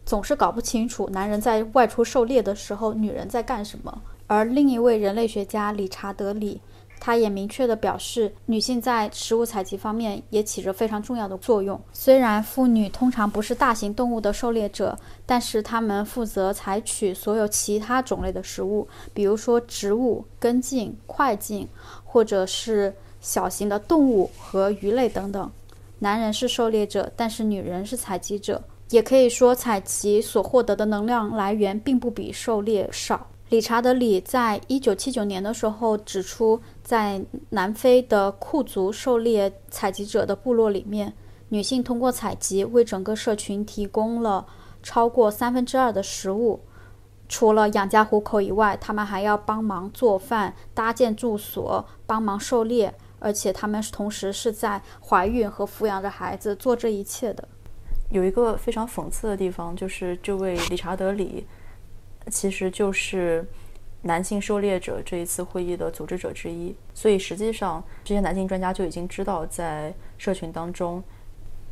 [0.06, 4.02] 总是搞不清楚男人在外出狩猎的时候，女人在干什么。
[4.28, 6.60] 而另一位人类学家理查德·里。
[7.04, 11.78] 他也明确地表示，女性在食物采集方面也起着非常重要的作用。
[11.92, 21.66] 虽然妇女通常不是大型动物的狩猎者，但是她们负责采取所有其他种类的食物，比如说植物、根茎、块茎，
[22.04, 25.50] 或者是小型的动物和鱼类等等。
[25.98, 28.62] 男人是狩猎者，但是女人是采集者。
[28.90, 33.26] 也可以说，采集所获得的能量来源并不比狩猎少。
[33.52, 41.12] 理查德·里在一九七九年的时候指出，在南非的库族狩猎采集者的部落里面，
[41.50, 44.46] 女性通过采集为整个社群提供了
[44.82, 46.60] 超过三分之二的食物。
[47.28, 57.46] 除了养家糊口以外，他们还要帮忙做饭、搭建住所、帮忙狩猎，而且他们同时是在怀孕和抚养着孩子做这一切的。
[58.08, 61.46] 有一个非常讽刺的地方，就是这位理查德·里。
[62.30, 63.44] 其实就是
[64.02, 71.02] 男性狩猎者这一次会议的组织者之一，所以实际上这些男性专家就已经知道，在社群当中，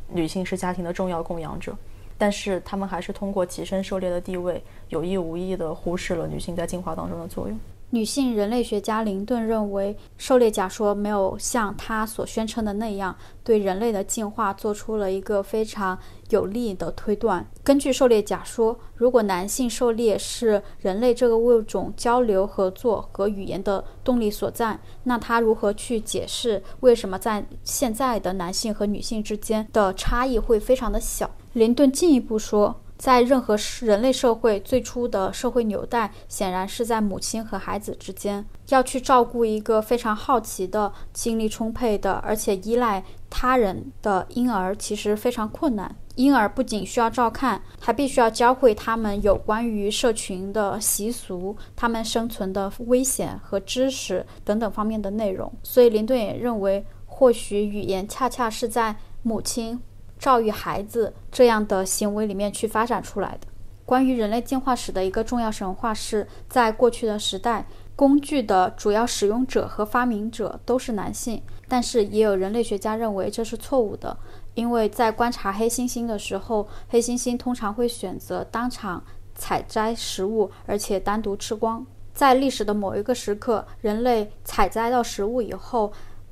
[0.07, 1.75] 女性是家庭的重要供养者，
[2.17, 7.59] 但是他们还是通过提升狩猎的地位，有意无意的忽视了女性在进化当中的作用。
[7.93, 15.99] 女性人类学家林顿认为，狩猎假说没有像他所宣称的那样对人类的进化做出了一个非常
[16.29, 17.45] 有力的推断。
[17.63, 31.29] 根据狩猎假说，如果男性狩猎是人类这个物种交流、合作和语言的动力所在，那他如何去解释为什么在现在的男性和女性之间的差异会非常的小？
[31.51, 32.81] 林顿进一步说。
[33.01, 38.45] 在任何人类社会，最初的社会纽带显然是在母亲和孩子之间。
[38.69, 45.95] 要去照顾一个非常好奇的、精力充沛的，而且依赖他人的婴儿，其实非常困难。
[46.13, 55.51] 婴儿不仅需要照看，还必须要教会他们有关于社群的习俗、他们生存的危险和知识等等方面的内容。
[55.63, 59.81] 所以，林顿也认为，或许语言恰恰是在母亲。
[60.21, 63.47] 教育孩子这样的行为里面去发展出来的。
[63.87, 71.41] 关于人类进化史的一个重要神话是，在过去的时代，工具的主要使用者和发明者都是男性。
[71.67, 74.15] 但是也有人类学家认为这是错误的，
[74.53, 79.03] 因为在观察黑猩猩的时候，黑猩猩通常会选择当场
[79.33, 81.83] 采摘食物，而且单独吃光。
[82.13, 85.91] 在历史的某一个时刻，人类采摘到食物以后。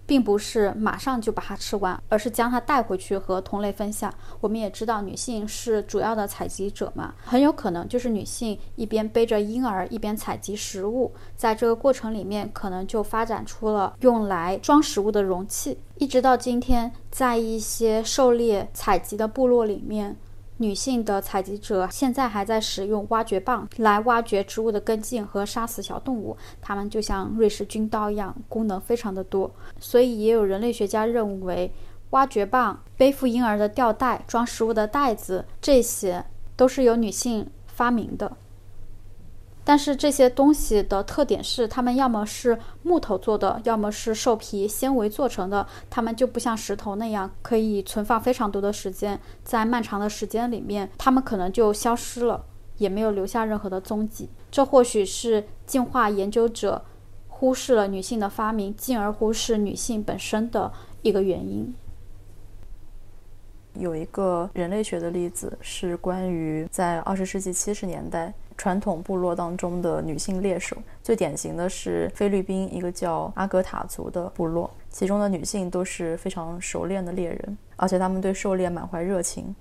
[0.10, 4.12] 并不是马上就把它吃完，而是将它带回去和同类分享。
[4.42, 15.78] 我们也知道，女性是主要的采集者嘛，很有可能就是女性一边背着婴儿，一边采集食物，在这个过程里面，可能就发展出了用来装食物的容器。
[15.98, 20.18] 一直到今天，在一些狩猎采集的部落里面。
[20.62, 29.50] 女性的采集者现在还在使用挖掘棒来挖掘植物的根茎和杀死小动物，它们就像瑞士军刀一样，功能非常的多。
[29.80, 31.72] 所以也有人类学家认为，
[32.10, 36.26] 挖掘棒、背负婴儿的吊带、装食物的袋子，这些
[36.58, 38.36] 都是由女性发明的。
[39.70, 45.64] 但是这些东西的特点是，它们要么是木头做的，要么是兽皮纤维做成的。
[45.92, 52.44] 它们就不像石头那样可以存放非常多的时间，在漫长的时间里面，它们可能就消失了，
[52.78, 54.28] 也没有留下任何的踪迹。
[54.50, 56.84] 这或许是进化研究者
[57.28, 61.72] 忽视了女性的发明，进而忽视女性本身的一个原因。
[63.76, 79.56] 有一个人类学的例子是关于在二十世纪七十年代传统部落当中的女性猎手，最典型的是菲律宾一个叫阿格塔族的部落，其中的女性都是非常熟练的猎人，而且她们对狩猎满怀热情。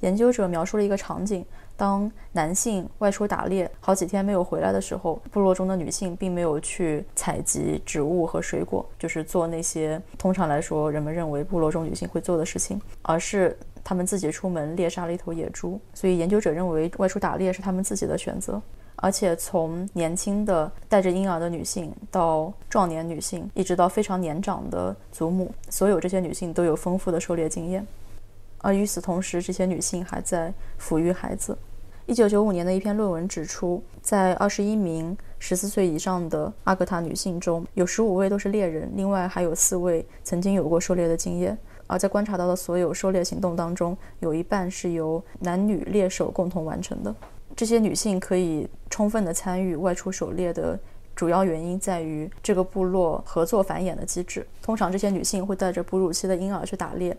[0.00, 1.46] 研究者描述了一个场景。
[1.76, 13.56] 当男性外出打猎好几天没有回来的时候，部落中的女性并没有去采集植物和水果，就是做那些通常来说人们认为部落中女性会做的事情，而是
[13.90, 15.80] 他们自己出门猎杀了一头野猪。
[15.94, 18.62] 所以研究者认为外出打猎是他们自己的选择。
[18.94, 27.84] 而且从年轻的带着婴儿的女性到壮年女性，一直到非常年长的祖母，所有这些女性都有丰富的狩猎经验。
[28.58, 31.58] 而与此同时，这些女性还在抚育孩子。
[32.06, 41.58] 一九九五年的一篇论文指出，在二十一名十四岁以上的阿格塔女性中，有十五位都是猎人，另外还有四位曾经有过狩猎的经验。
[41.90, 47.12] 而在观察到的所有狩猎行动当中，有一半是由男女猎手共同完成的。
[47.56, 50.78] 这些女性可以充分地参与外出狩猎的
[51.16, 54.46] 主要原因在于这个部落合作繁衍的机制。
[54.62, 57.14] 通常这些女性会带着哺乳期的婴儿去打猎，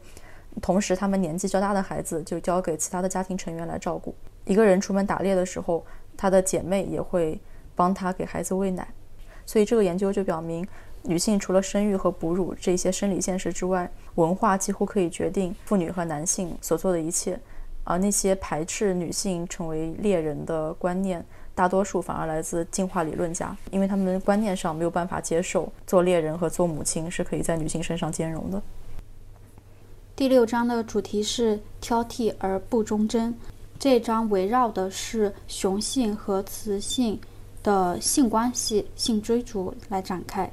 [0.61, 4.15] 同时她们年纪较大的孩子就交给其他的家庭成员来照顾。
[4.45, 7.37] 一个人出门打猎的时候，她的姐妹也会
[7.75, 8.87] 帮她给孩子喂奶。
[9.45, 10.65] 所以这个研究就表明，
[11.03, 17.39] 女性除了生育和哺乳这些生理现实之外，文化几乎可以决定妇女和男性所做的一切。
[17.83, 21.25] 而那些排斥女性成为猎人的观念，
[21.55, 28.61] 大多数反而来自进化理论家，因为他们观念上没有办法接受做猎人和做母亲是可以在女性身上兼容的。
[30.15, 33.35] 第六章的主题是挑剔而不忠贞，
[33.79, 37.19] 这章围绕的是雄性和雌性
[37.63, 40.49] 的性关系、性追逐来展开。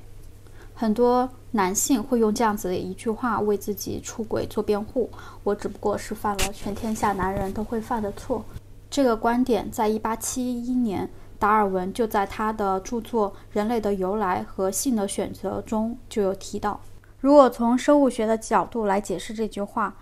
[0.81, 5.11] 很多男性会用这样子的一句话为自己出轨做辩护
[5.43, 8.45] ：“我只不过是犯了全天下男人都会犯的错。”
[8.89, 16.81] 这个观点在1871年，达尔文就在他的著作《人类的由来和性的选择》中就有提到。
[17.19, 19.97] 如果从生物学的角度来解释这句话，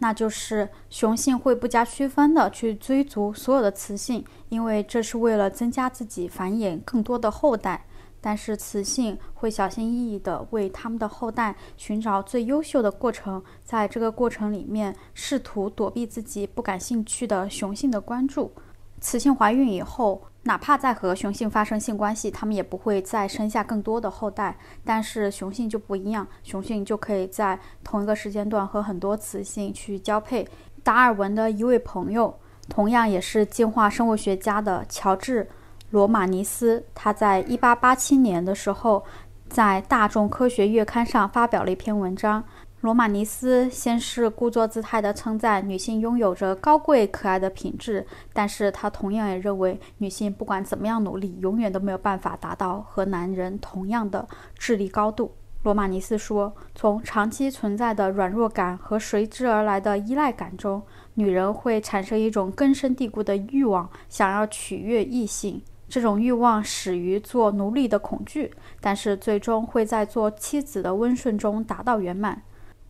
[0.00, 7.86] 那就是雄性会不加区分的去追逐所有的雌性，因为这是为了增加自己繁衍更多的后代。
[8.20, 18.52] 但是雌性会小心翼翼地为他们的后代寻找最优秀的过程，在这个过程里面试图躲避自己不感兴趣的雄性的关注。
[19.00, 24.58] 雌性怀孕以后，哪怕再和雄性发生性关系，它们也不会再生下更多的后代。
[24.84, 30.44] 但是雄性就不一样，雄性就可以在同一个时间段和很多雌性去交配。
[30.82, 32.36] 达尔文的一位朋友，
[32.68, 35.48] 同样也是进化生物学家的乔治。
[35.90, 39.02] 罗马尼斯，他在一八八七年的时候，
[39.48, 42.44] 在《大众科学月刊》上发表了一篇文章。
[42.82, 54.28] 罗马尼斯先是故作姿态地称赞女性拥有着高贵可爱的品质，但是他同样也认为，女性不管怎么样努力，永远都没有办法达到和男人同样的
[54.58, 55.32] 智力高度。
[55.62, 60.82] 罗马尼斯说，从长期存在的软弱感和随之而来的依赖感中，
[61.14, 65.60] 女人会产生一种根深蒂固的欲望，想要取悦异性。
[65.88, 72.42] 这种欲望始于做奴隶的恐惧，但是最终会在做妻子的温顺中达到圆满。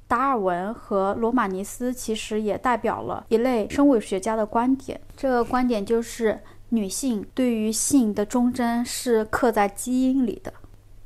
[0.07, 6.41] 达尔文和罗马尼斯其实也代表了一类生物学家的观点，这个观点就是
[6.71, 10.53] 女性对于性的忠贞是刻在基因里的。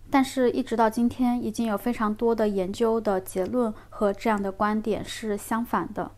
[0.09, 6.11] 但是，一直到今天，已经有非常多的研究的结论和这样的观点是相反的。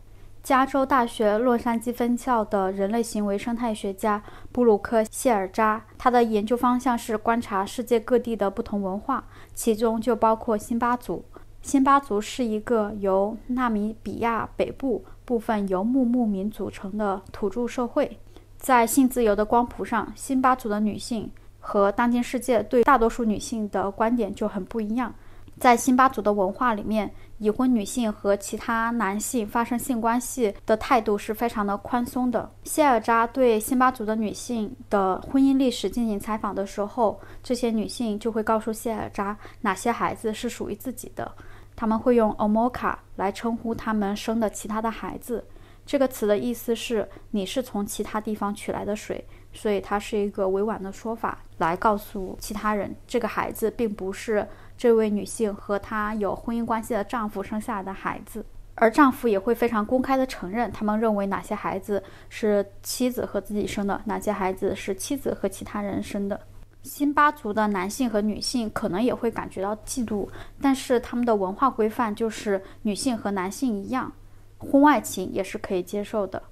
[0.45, 4.21] 加州大学洛杉矶分校的人类行为生态学家
[4.51, 9.23] 布鲁克谢尔扎，他的研究方向是观察世界各地的不同文化，
[9.55, 11.25] 其中就包括辛巴族。
[11.63, 18.19] 辛巴族是一个由纳米比亚北部部分游牧牧民组成的土著社会。
[18.55, 25.11] 在性自由的光谱上，辛巴族的女性和当今世界对大多数女性的观点就很不一样。
[25.59, 32.51] 在辛巴族的文化里面，已婚女性和其他男性发生性关系的态度是非常的宽松的。
[32.63, 41.31] 谢尔扎对辛巴族的女性的婚姻历史进行采访的时候，这些女性就会告诉谢尔扎哪些孩子是属于自己的。
[41.73, 45.43] 他们会用 “omoka” 来称呼他们生的其他的孩子。
[45.85, 54.45] 这个词的意思是你是从其他地方取来的水，所以它是一个委婉的说法，来告诉其他人这个孩子并不是。
[54.77, 58.45] 这位女性和她有婚姻关系的丈夫生下来的孩子，
[58.75, 66.39] 而丈夫也会非常公开的承认，他们认为哪些孩子是妻子和自己生的，哪些孩子是妻子和其他人生的。
[66.83, 70.27] 辛巴族的男性和女性可能也会感觉到嫉妒，
[70.61, 74.11] 但是他们的文化规范就是女性和男性一样，
[74.59, 76.43] 婚外情也是可以接受的，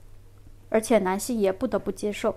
[0.69, 2.35] 而且男性也不得不接受。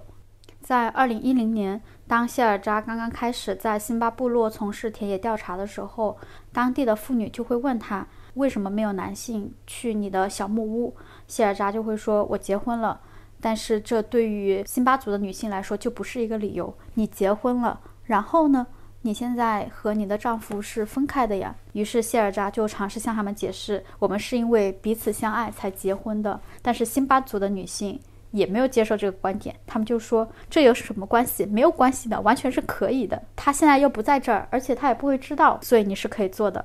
[0.60, 1.80] 在二零一零年。
[2.08, 6.16] 当谢尔扎刚刚开始在辛巴部落从事田野调查的时候，
[6.52, 10.94] 当地的妇女就会问他为什么没有男性去你的小木屋。
[11.26, 13.00] 谢尔扎就会说：“我结婚了。”
[13.40, 16.72] 但是这对于辛巴族的女性来说就不是一个理由。
[16.94, 18.66] 你结婚了，然后呢？
[19.02, 21.54] 你现在和你的丈夫是分开的呀。
[21.74, 28.00] 于是谢尔扎就尝试向他们解释：“我们是因为彼此相爱才结婚的。”但是辛巴族的女性。
[28.36, 31.46] 也没有接受这个观点，他们就说这有什么关系？
[31.46, 33.20] 没有关系的，完全是可以的。
[33.34, 36.64] 他现在又不在这儿，而且他也不会知道，所以你是可以做的。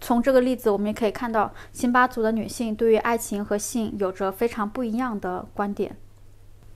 [0.00, 5.96] 从这个例子，我们也可以看到，辛巴族的女性对于爱情和性有着非常不一样的观点。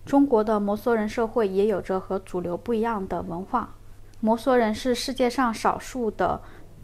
[0.05, 3.77] 中国的摩梭人社会也有着和主流不一样的文化。
[4.21, 6.41] 摩梭人是世界上少数的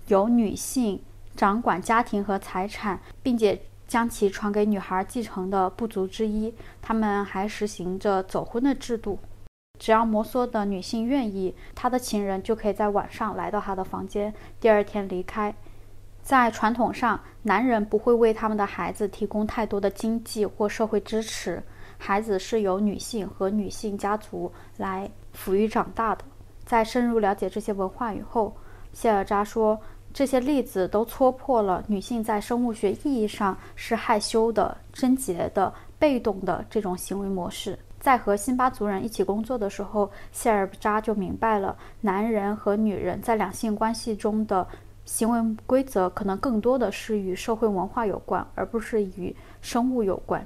[0.07, 1.03] 由女性
[1.35, 3.61] 掌管家庭和财产，并且。
[3.89, 9.19] 将其传给女孩继承的部族之一，他们还实行着走婚的制度。
[9.81, 15.55] 只要摩梭的女性愿意，他的情人就可以在晚上来到他的房间，第二天离开。
[16.21, 21.63] 在传统上，男人不会为他们的孩子提供太多的经济或社会支持，
[21.97, 26.25] 孩子是由女性和女性家族来抚育长大的。
[26.67, 28.55] 在深入了解这些文化以后，
[28.93, 29.81] 谢尔扎说，
[30.19, 37.79] 这些例子都戳破了女性在生物学意义上是害羞的、贞洁的、被动的这种行为模式。
[38.01, 44.67] 在和辛巴族人一起工作的时候，谢尔扎就明白了，男人和女人在两性关系中的。
[45.05, 50.45] 行为规则可能更多的是与社会文化有关，而不是与生物有关。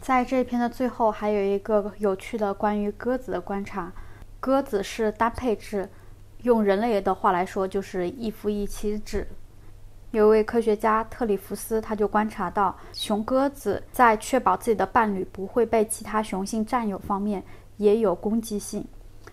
[0.00, 3.92] 在这篇的最后，还有一个有趣的关于鸽子的观察：
[4.40, 5.86] 鸽子是单配置，
[6.44, 9.26] 用人类的话来说就是一夫一妻制。
[10.10, 17.42] 有一位科学家特里弗斯，他就观察到，雄鸽子在确保自己的伴侣不会被其他雄性占有方面
[17.78, 18.86] 也有攻击性。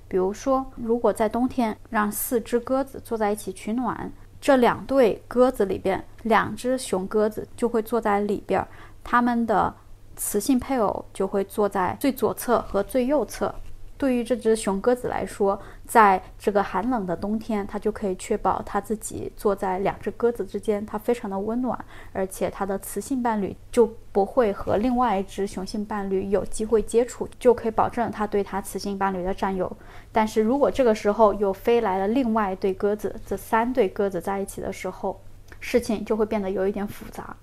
[0.07, 4.11] 比如说，如果在冬天让四只鸽子坐在一起取暖。
[4.39, 8.65] 这两对鸽子里边，两只雄鸽子就会坐在里边，
[9.03, 9.71] 它们的
[10.15, 13.53] 雌性配偶就会坐在最左侧和最右侧。
[14.01, 21.77] 对于这只雄鸽子来说，在这个寒冷的冬天，它就可以确保它自己坐在两只鸽子之间，它非常的温暖，
[22.11, 29.71] 而且它的雌性伴侣就不会和另外一只雄性伴侣有机会接触，就可以保证它对它雌性伴侣的占有。
[30.11, 35.21] 但是如果这个时候又飞来了另外一对鸽子，这三对鸽子在一起的时候，
[35.59, 37.37] 事情就会变得有一点复杂。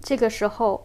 [0.00, 0.84] 这个时候。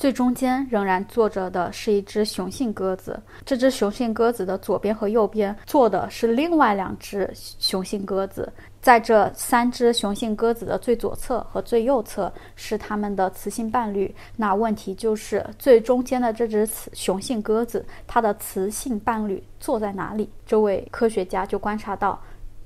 [0.00, 14.14] 最中间仍然坐着的是一只雄性鸽子，这只雄性鸽子的左边和右边坐的是另外两只雄性鸽子，在这三只雄性鸽子的最左侧和最右侧是它们的雌性伴侣。
[14.36, 20.30] 那问题就是最中间的这只雌雄性鸽子，它的雌性伴侣坐在哪里？
[20.46, 22.18] 这位科学家就观察到，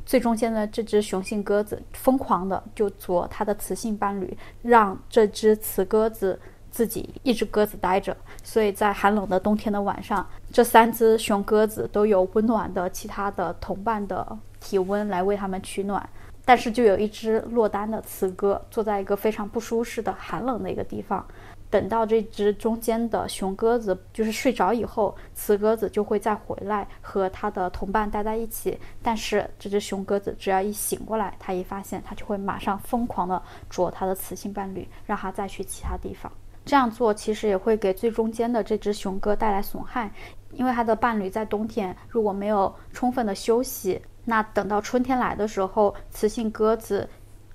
[0.07, 6.39] 最中间的这只雄性鸽子疯狂的就啄它的雌性伴侣，让这只雌鸽子。
[6.75, 16.09] 自己一只鸽子待着，所以在寒冷的冬天的晚上，这三只雄鸽子都有温暖的其他的同伴的体温来为它们取暖。
[16.45, 21.25] 但是就有一只落单的雌鸽坐在一个非常不舒适的寒冷的一个地方。
[21.71, 28.77] 等到这只中间的雄鸽子就是睡着以后，雌鸽子就会再回来和它的同伴待在一起。
[29.01, 36.31] 但是这只雄鸽子只要一醒过来，它一发现，它就会马上疯狂的啄它的雌性伴侣，让它再去其他地方。
[36.65, 40.11] 这样做其实也会给最中间的这只雄鸽带来损害，
[40.53, 47.07] 因为它的伴侣在冬天如果没有充分的休息，那等到春天来的时候，雌性鸽子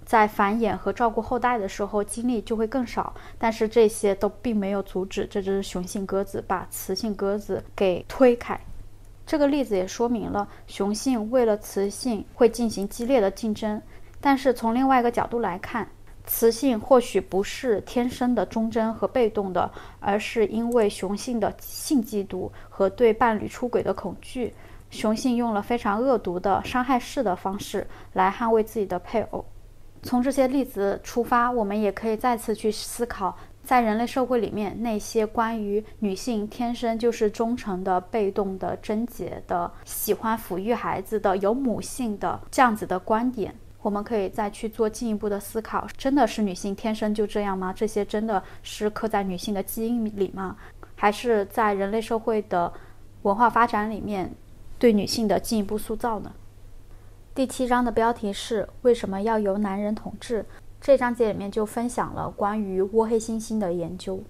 [0.06, 3.12] 在繁衍和照顾后代的时候精力就会更少。
[3.40, 8.60] 但是这些都并没有阻止这只雄性鸽子把雌性鸽子给推开。
[9.26, 13.82] 这个例子也说明了雄性为了雌性会进行激烈的竞争，
[14.22, 15.88] 但是从另外一个角度来看。
[16.32, 19.70] 雌性或许不是天生的忠贞和被动的，
[20.00, 24.54] 而是因为雄性的性嫉妒和对伴侣出轨的恐惧，
[24.92, 29.44] 雄性用了非常恶毒的伤害式的方式来捍卫自己的配偶。
[30.04, 43.54] 从这些例子出发，我们也可以再次去思考，在人类社会里面，那些关于女性天生就是忠诚的、被动的、贞洁的、喜欢抚育孩子的、有母性的这样子的观点。
[43.82, 47.72] 我们可以再去做进一步的思考：真的是女性天生就这样吗？
[47.72, 50.58] 这些真的是刻在女性的基因里吗？
[50.96, 52.72] 还是在人类社会的
[53.22, 54.30] 文化发展里面
[54.78, 56.32] 对女性的进一步塑造呢？
[57.34, 60.46] 第七章的标题是“为什么要由男人统治”。
[60.82, 64.22] 这章节里面就分享了关于倭黑猩猩的研究。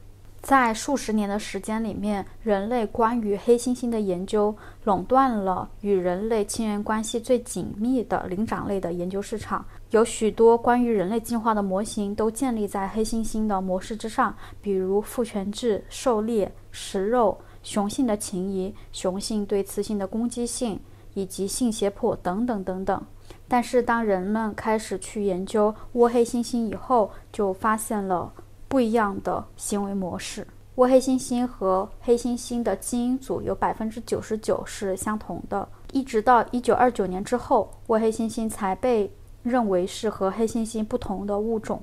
[0.42, 9.64] 在数十年的时间里面，人类关于黑猩猩的研究垄断了与人类亲缘关系最紧密的灵长类的研究市场。
[9.92, 20.80] 有许多关于人类进化的模型都建立在黑猩猩的模式之上，比如父权制、狩猎、食肉、雄性的情谊、雄性对雌性的攻击性
[21.14, 23.06] 以及性胁迫等等等等。
[23.48, 28.32] 但是，当人们开始去研究倭黑猩猩以后，就发现了。
[28.70, 30.48] 不一样的行为模式。
[30.78, 35.68] 倭黑猩猩和黑猩猩的基因组有百分之九十九是相同的。
[35.92, 39.12] 一直到一九二九年之后，倭黑猩猩才被
[39.44, 41.82] 认为是和黑猩猩不同的物种。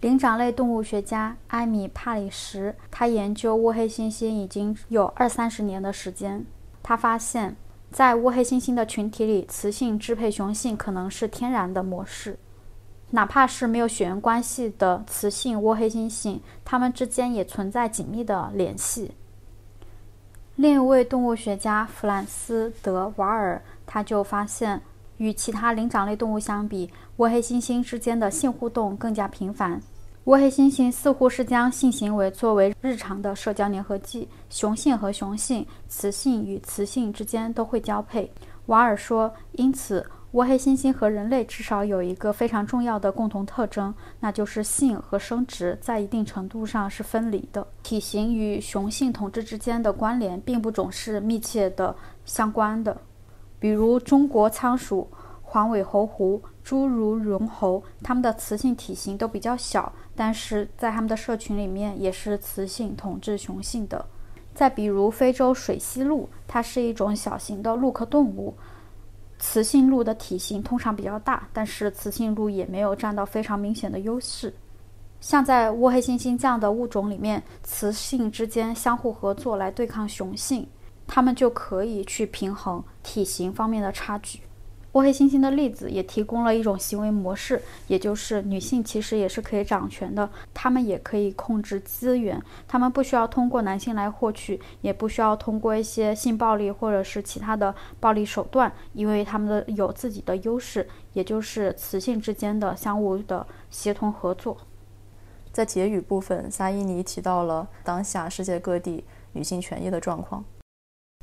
[0.00, 6.46] 灵长类动物学家埃米·帕里什，他研究倭黑猩猩已经有二三十年的时间。
[6.82, 7.54] 他发现，
[7.90, 12.38] 在倭黑猩猩的群体里，雌性支配雄性可能是天然的模式。
[13.10, 19.10] 哪怕是没有血缘关系的雌性倭黑猩猩，它们之间也存在紧密的联系。
[20.56, 24.78] 另一位动物学家弗兰斯·德瓦尔，他就发现，
[25.16, 29.80] 与其他灵长类动物相比，倭黑猩猩之间的性互动更加频繁。
[30.26, 38.30] 倭黑猩猩似乎是将性行为作为日常的社交粘合剂，雄性和雄性、雌性与雌性之间都会交配。
[38.66, 40.04] 瓦尔说，因此。
[40.32, 47.66] 倭黑猩猩和人类至少有一个非常重要的共同特征，那就是性和生殖在一定程度上是分离的。
[47.82, 53.00] 体型与雄性统治之间的关联并不总是密切的相关的。
[53.58, 55.08] 比如中国仓鼠、
[55.40, 64.04] 黄尾猴狐、侏儒绒猴，它们的雌性体型都比较小，但是在它们的社群里面也是雌性统治雄性的。
[64.54, 68.54] 再比如非洲水栖鹿，它是一种小型的鹿科动物。
[69.38, 74.52] 雌性鹿的体型通常比较大，但是雌性鹿也没有占到非常明显的优势。
[75.20, 80.66] 像在倭黑猩猩这样的物种里面，雌性之间相互合作来对抗雄性，
[81.06, 84.40] 它们就可以去平衡体型方面的差距。
[84.98, 104.56] 倭黑猩猩的例子也提供了一种行为模式，也就是女性其实也是可以掌权的，她们也可以控制资源，她们不需要通过男性来获取，也不需要通过一些性暴力或者是其他的暴力手段，因为她们的有自己的优势，也就是雌性之间的相互的协同合作。
[105.52, 110.44] 在结语部分，萨伊尼提到了当下世界各地女性权益的状况，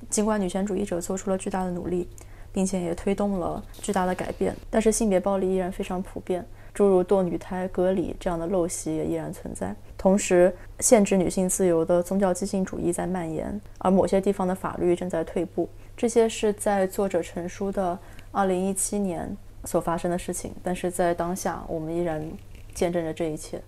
[0.10, 2.08] 尽管女权主义者做出了巨大的努力。
[2.56, 9.76] 并且也推动了巨大的改变，但是性别暴力依然非常普遍，诸如堕女胎、割礼这样的陋习也依然存在。
[9.98, 15.68] 同时，限制女性自由的宗教激进主义在蔓延，而某些地方的法律正在退步。
[15.98, 18.00] 这些是在作者成书的
[18.32, 19.36] 2017年
[19.66, 22.26] 所发生的事情，但是在当下，我们依然
[22.74, 23.62] 见证着这一切。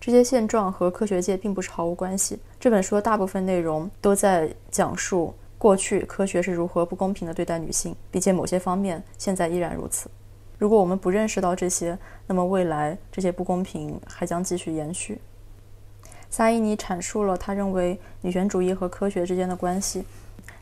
[0.00, 2.38] 这些现状和科学界并不是毫无关系。
[2.58, 5.34] 这本书的大部分内容都在讲述。
[5.64, 10.10] 过去科学是如何不公平地对待女性，并且某些方面现在依然如此。
[10.58, 15.18] 如果我们不认识到这些，那么未来这些不公平还将继续延续。
[16.28, 20.04] 萨伊尼阐述了他认为女权主义和科学之间的关系，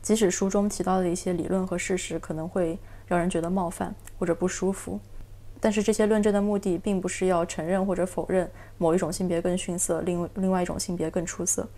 [0.00, 5.00] 即使书中提到的一些理论和事实可能会让人觉得冒犯或者不舒服，
[5.58, 8.48] 但是这些论证的目的并不是要承认或者否认
[8.78, 11.68] 某一种性别更逊色，另另外一种性别更出色。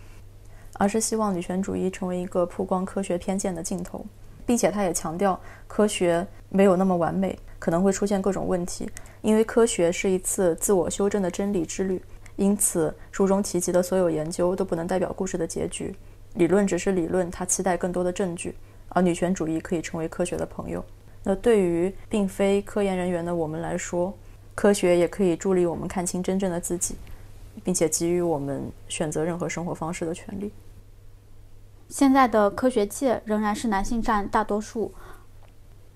[0.77, 4.05] 而是希望女权主义成为一个曝光科学偏见的镜头，
[4.45, 8.89] 并且他也强调科学没有那么完美，可能会出现各种问题，
[9.21, 12.01] 因为科学是一次自我修正的真理之旅。
[12.35, 15.95] 因此，书中提及的所有研究都不能代表故事的结局。
[16.33, 18.53] 理论只是理论，他期待更多的证据，
[18.89, 20.83] 而女权主义可以成为科学的朋友。
[21.23, 24.13] 那对于并非科研人员的我们来说，
[24.53, 26.95] 科学也可以助力我们看清真正的自己，
[27.63, 30.51] 并且给予我们选择任何生活方式的权利。
[31.87, 34.93] 现在的科学界仍然是男性占大多数，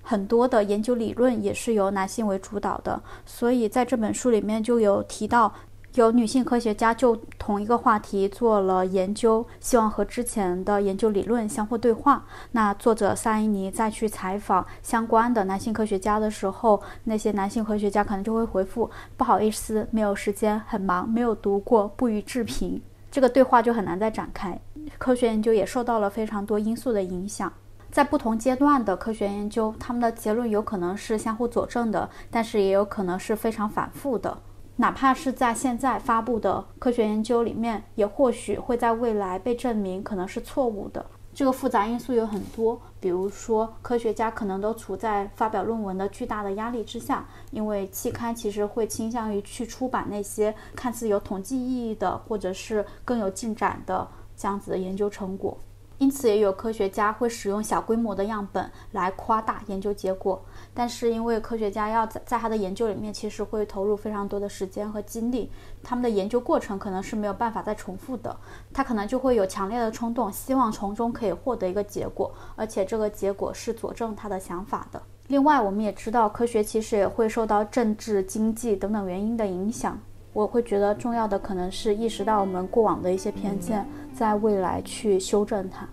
[0.02, 5.54] 很多的研究理论也是由男性为主导的，所以在这本书里面就有提到，
[5.96, 12.24] 有女性科学家就同一个话题做了研究，希望和之前的研究理论相互对话。
[12.52, 22.80] 那作者萨伊尼再去采访相关的男性科学家的时候，那些男性科学家可能就会回复：“不好意思，没有时间，很忙，没有读过，不予置评。”
[23.12, 24.60] 这个对话就很难再展开。
[24.98, 27.52] 科学研究也受到了非常多因素的影响，
[27.92, 34.38] 在不同阶段的科学研究，他们的结论有可能是相互佐证的，但是也有可能是非常反复的。
[34.76, 41.06] 哪怕是在现在发布的科学研究里面，也或许会在未来被证明可能是错误的。
[41.34, 54.08] 这个复杂因素有很多，比如说科学家可能都处在发表论文的巨大的压力之下，因为期刊其实会倾向于去出版那些看似有统计意义的，或者是更有进展的。
[54.40, 55.58] 这样子的研究成果，
[55.98, 60.42] 因此也有科学家会使用小规模的样本来夸大研究结果。
[60.74, 65.52] 但是因为科学家要在在他的研究里面，其实会投入非常多的时间和精力，
[65.84, 68.34] 他们的研究过程可能是没有办法再重复的。
[68.72, 75.04] 他可能就会有强烈的冲动，希望从中可以获得一个结果，而且这个结果是佐证他的想法的。
[75.28, 80.00] 另外，我们也知道，科学其实也会受到政治、经济等等原因的影响。
[80.32, 85.88] 我会觉得重要的可能是意识到我们过往的一些偏见，在未来去修正它。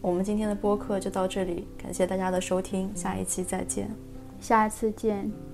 [0.00, 3.90] 我们今天的播客就到这里，感谢大家的收听，下一期再见。
[4.40, 5.49] 下一次见。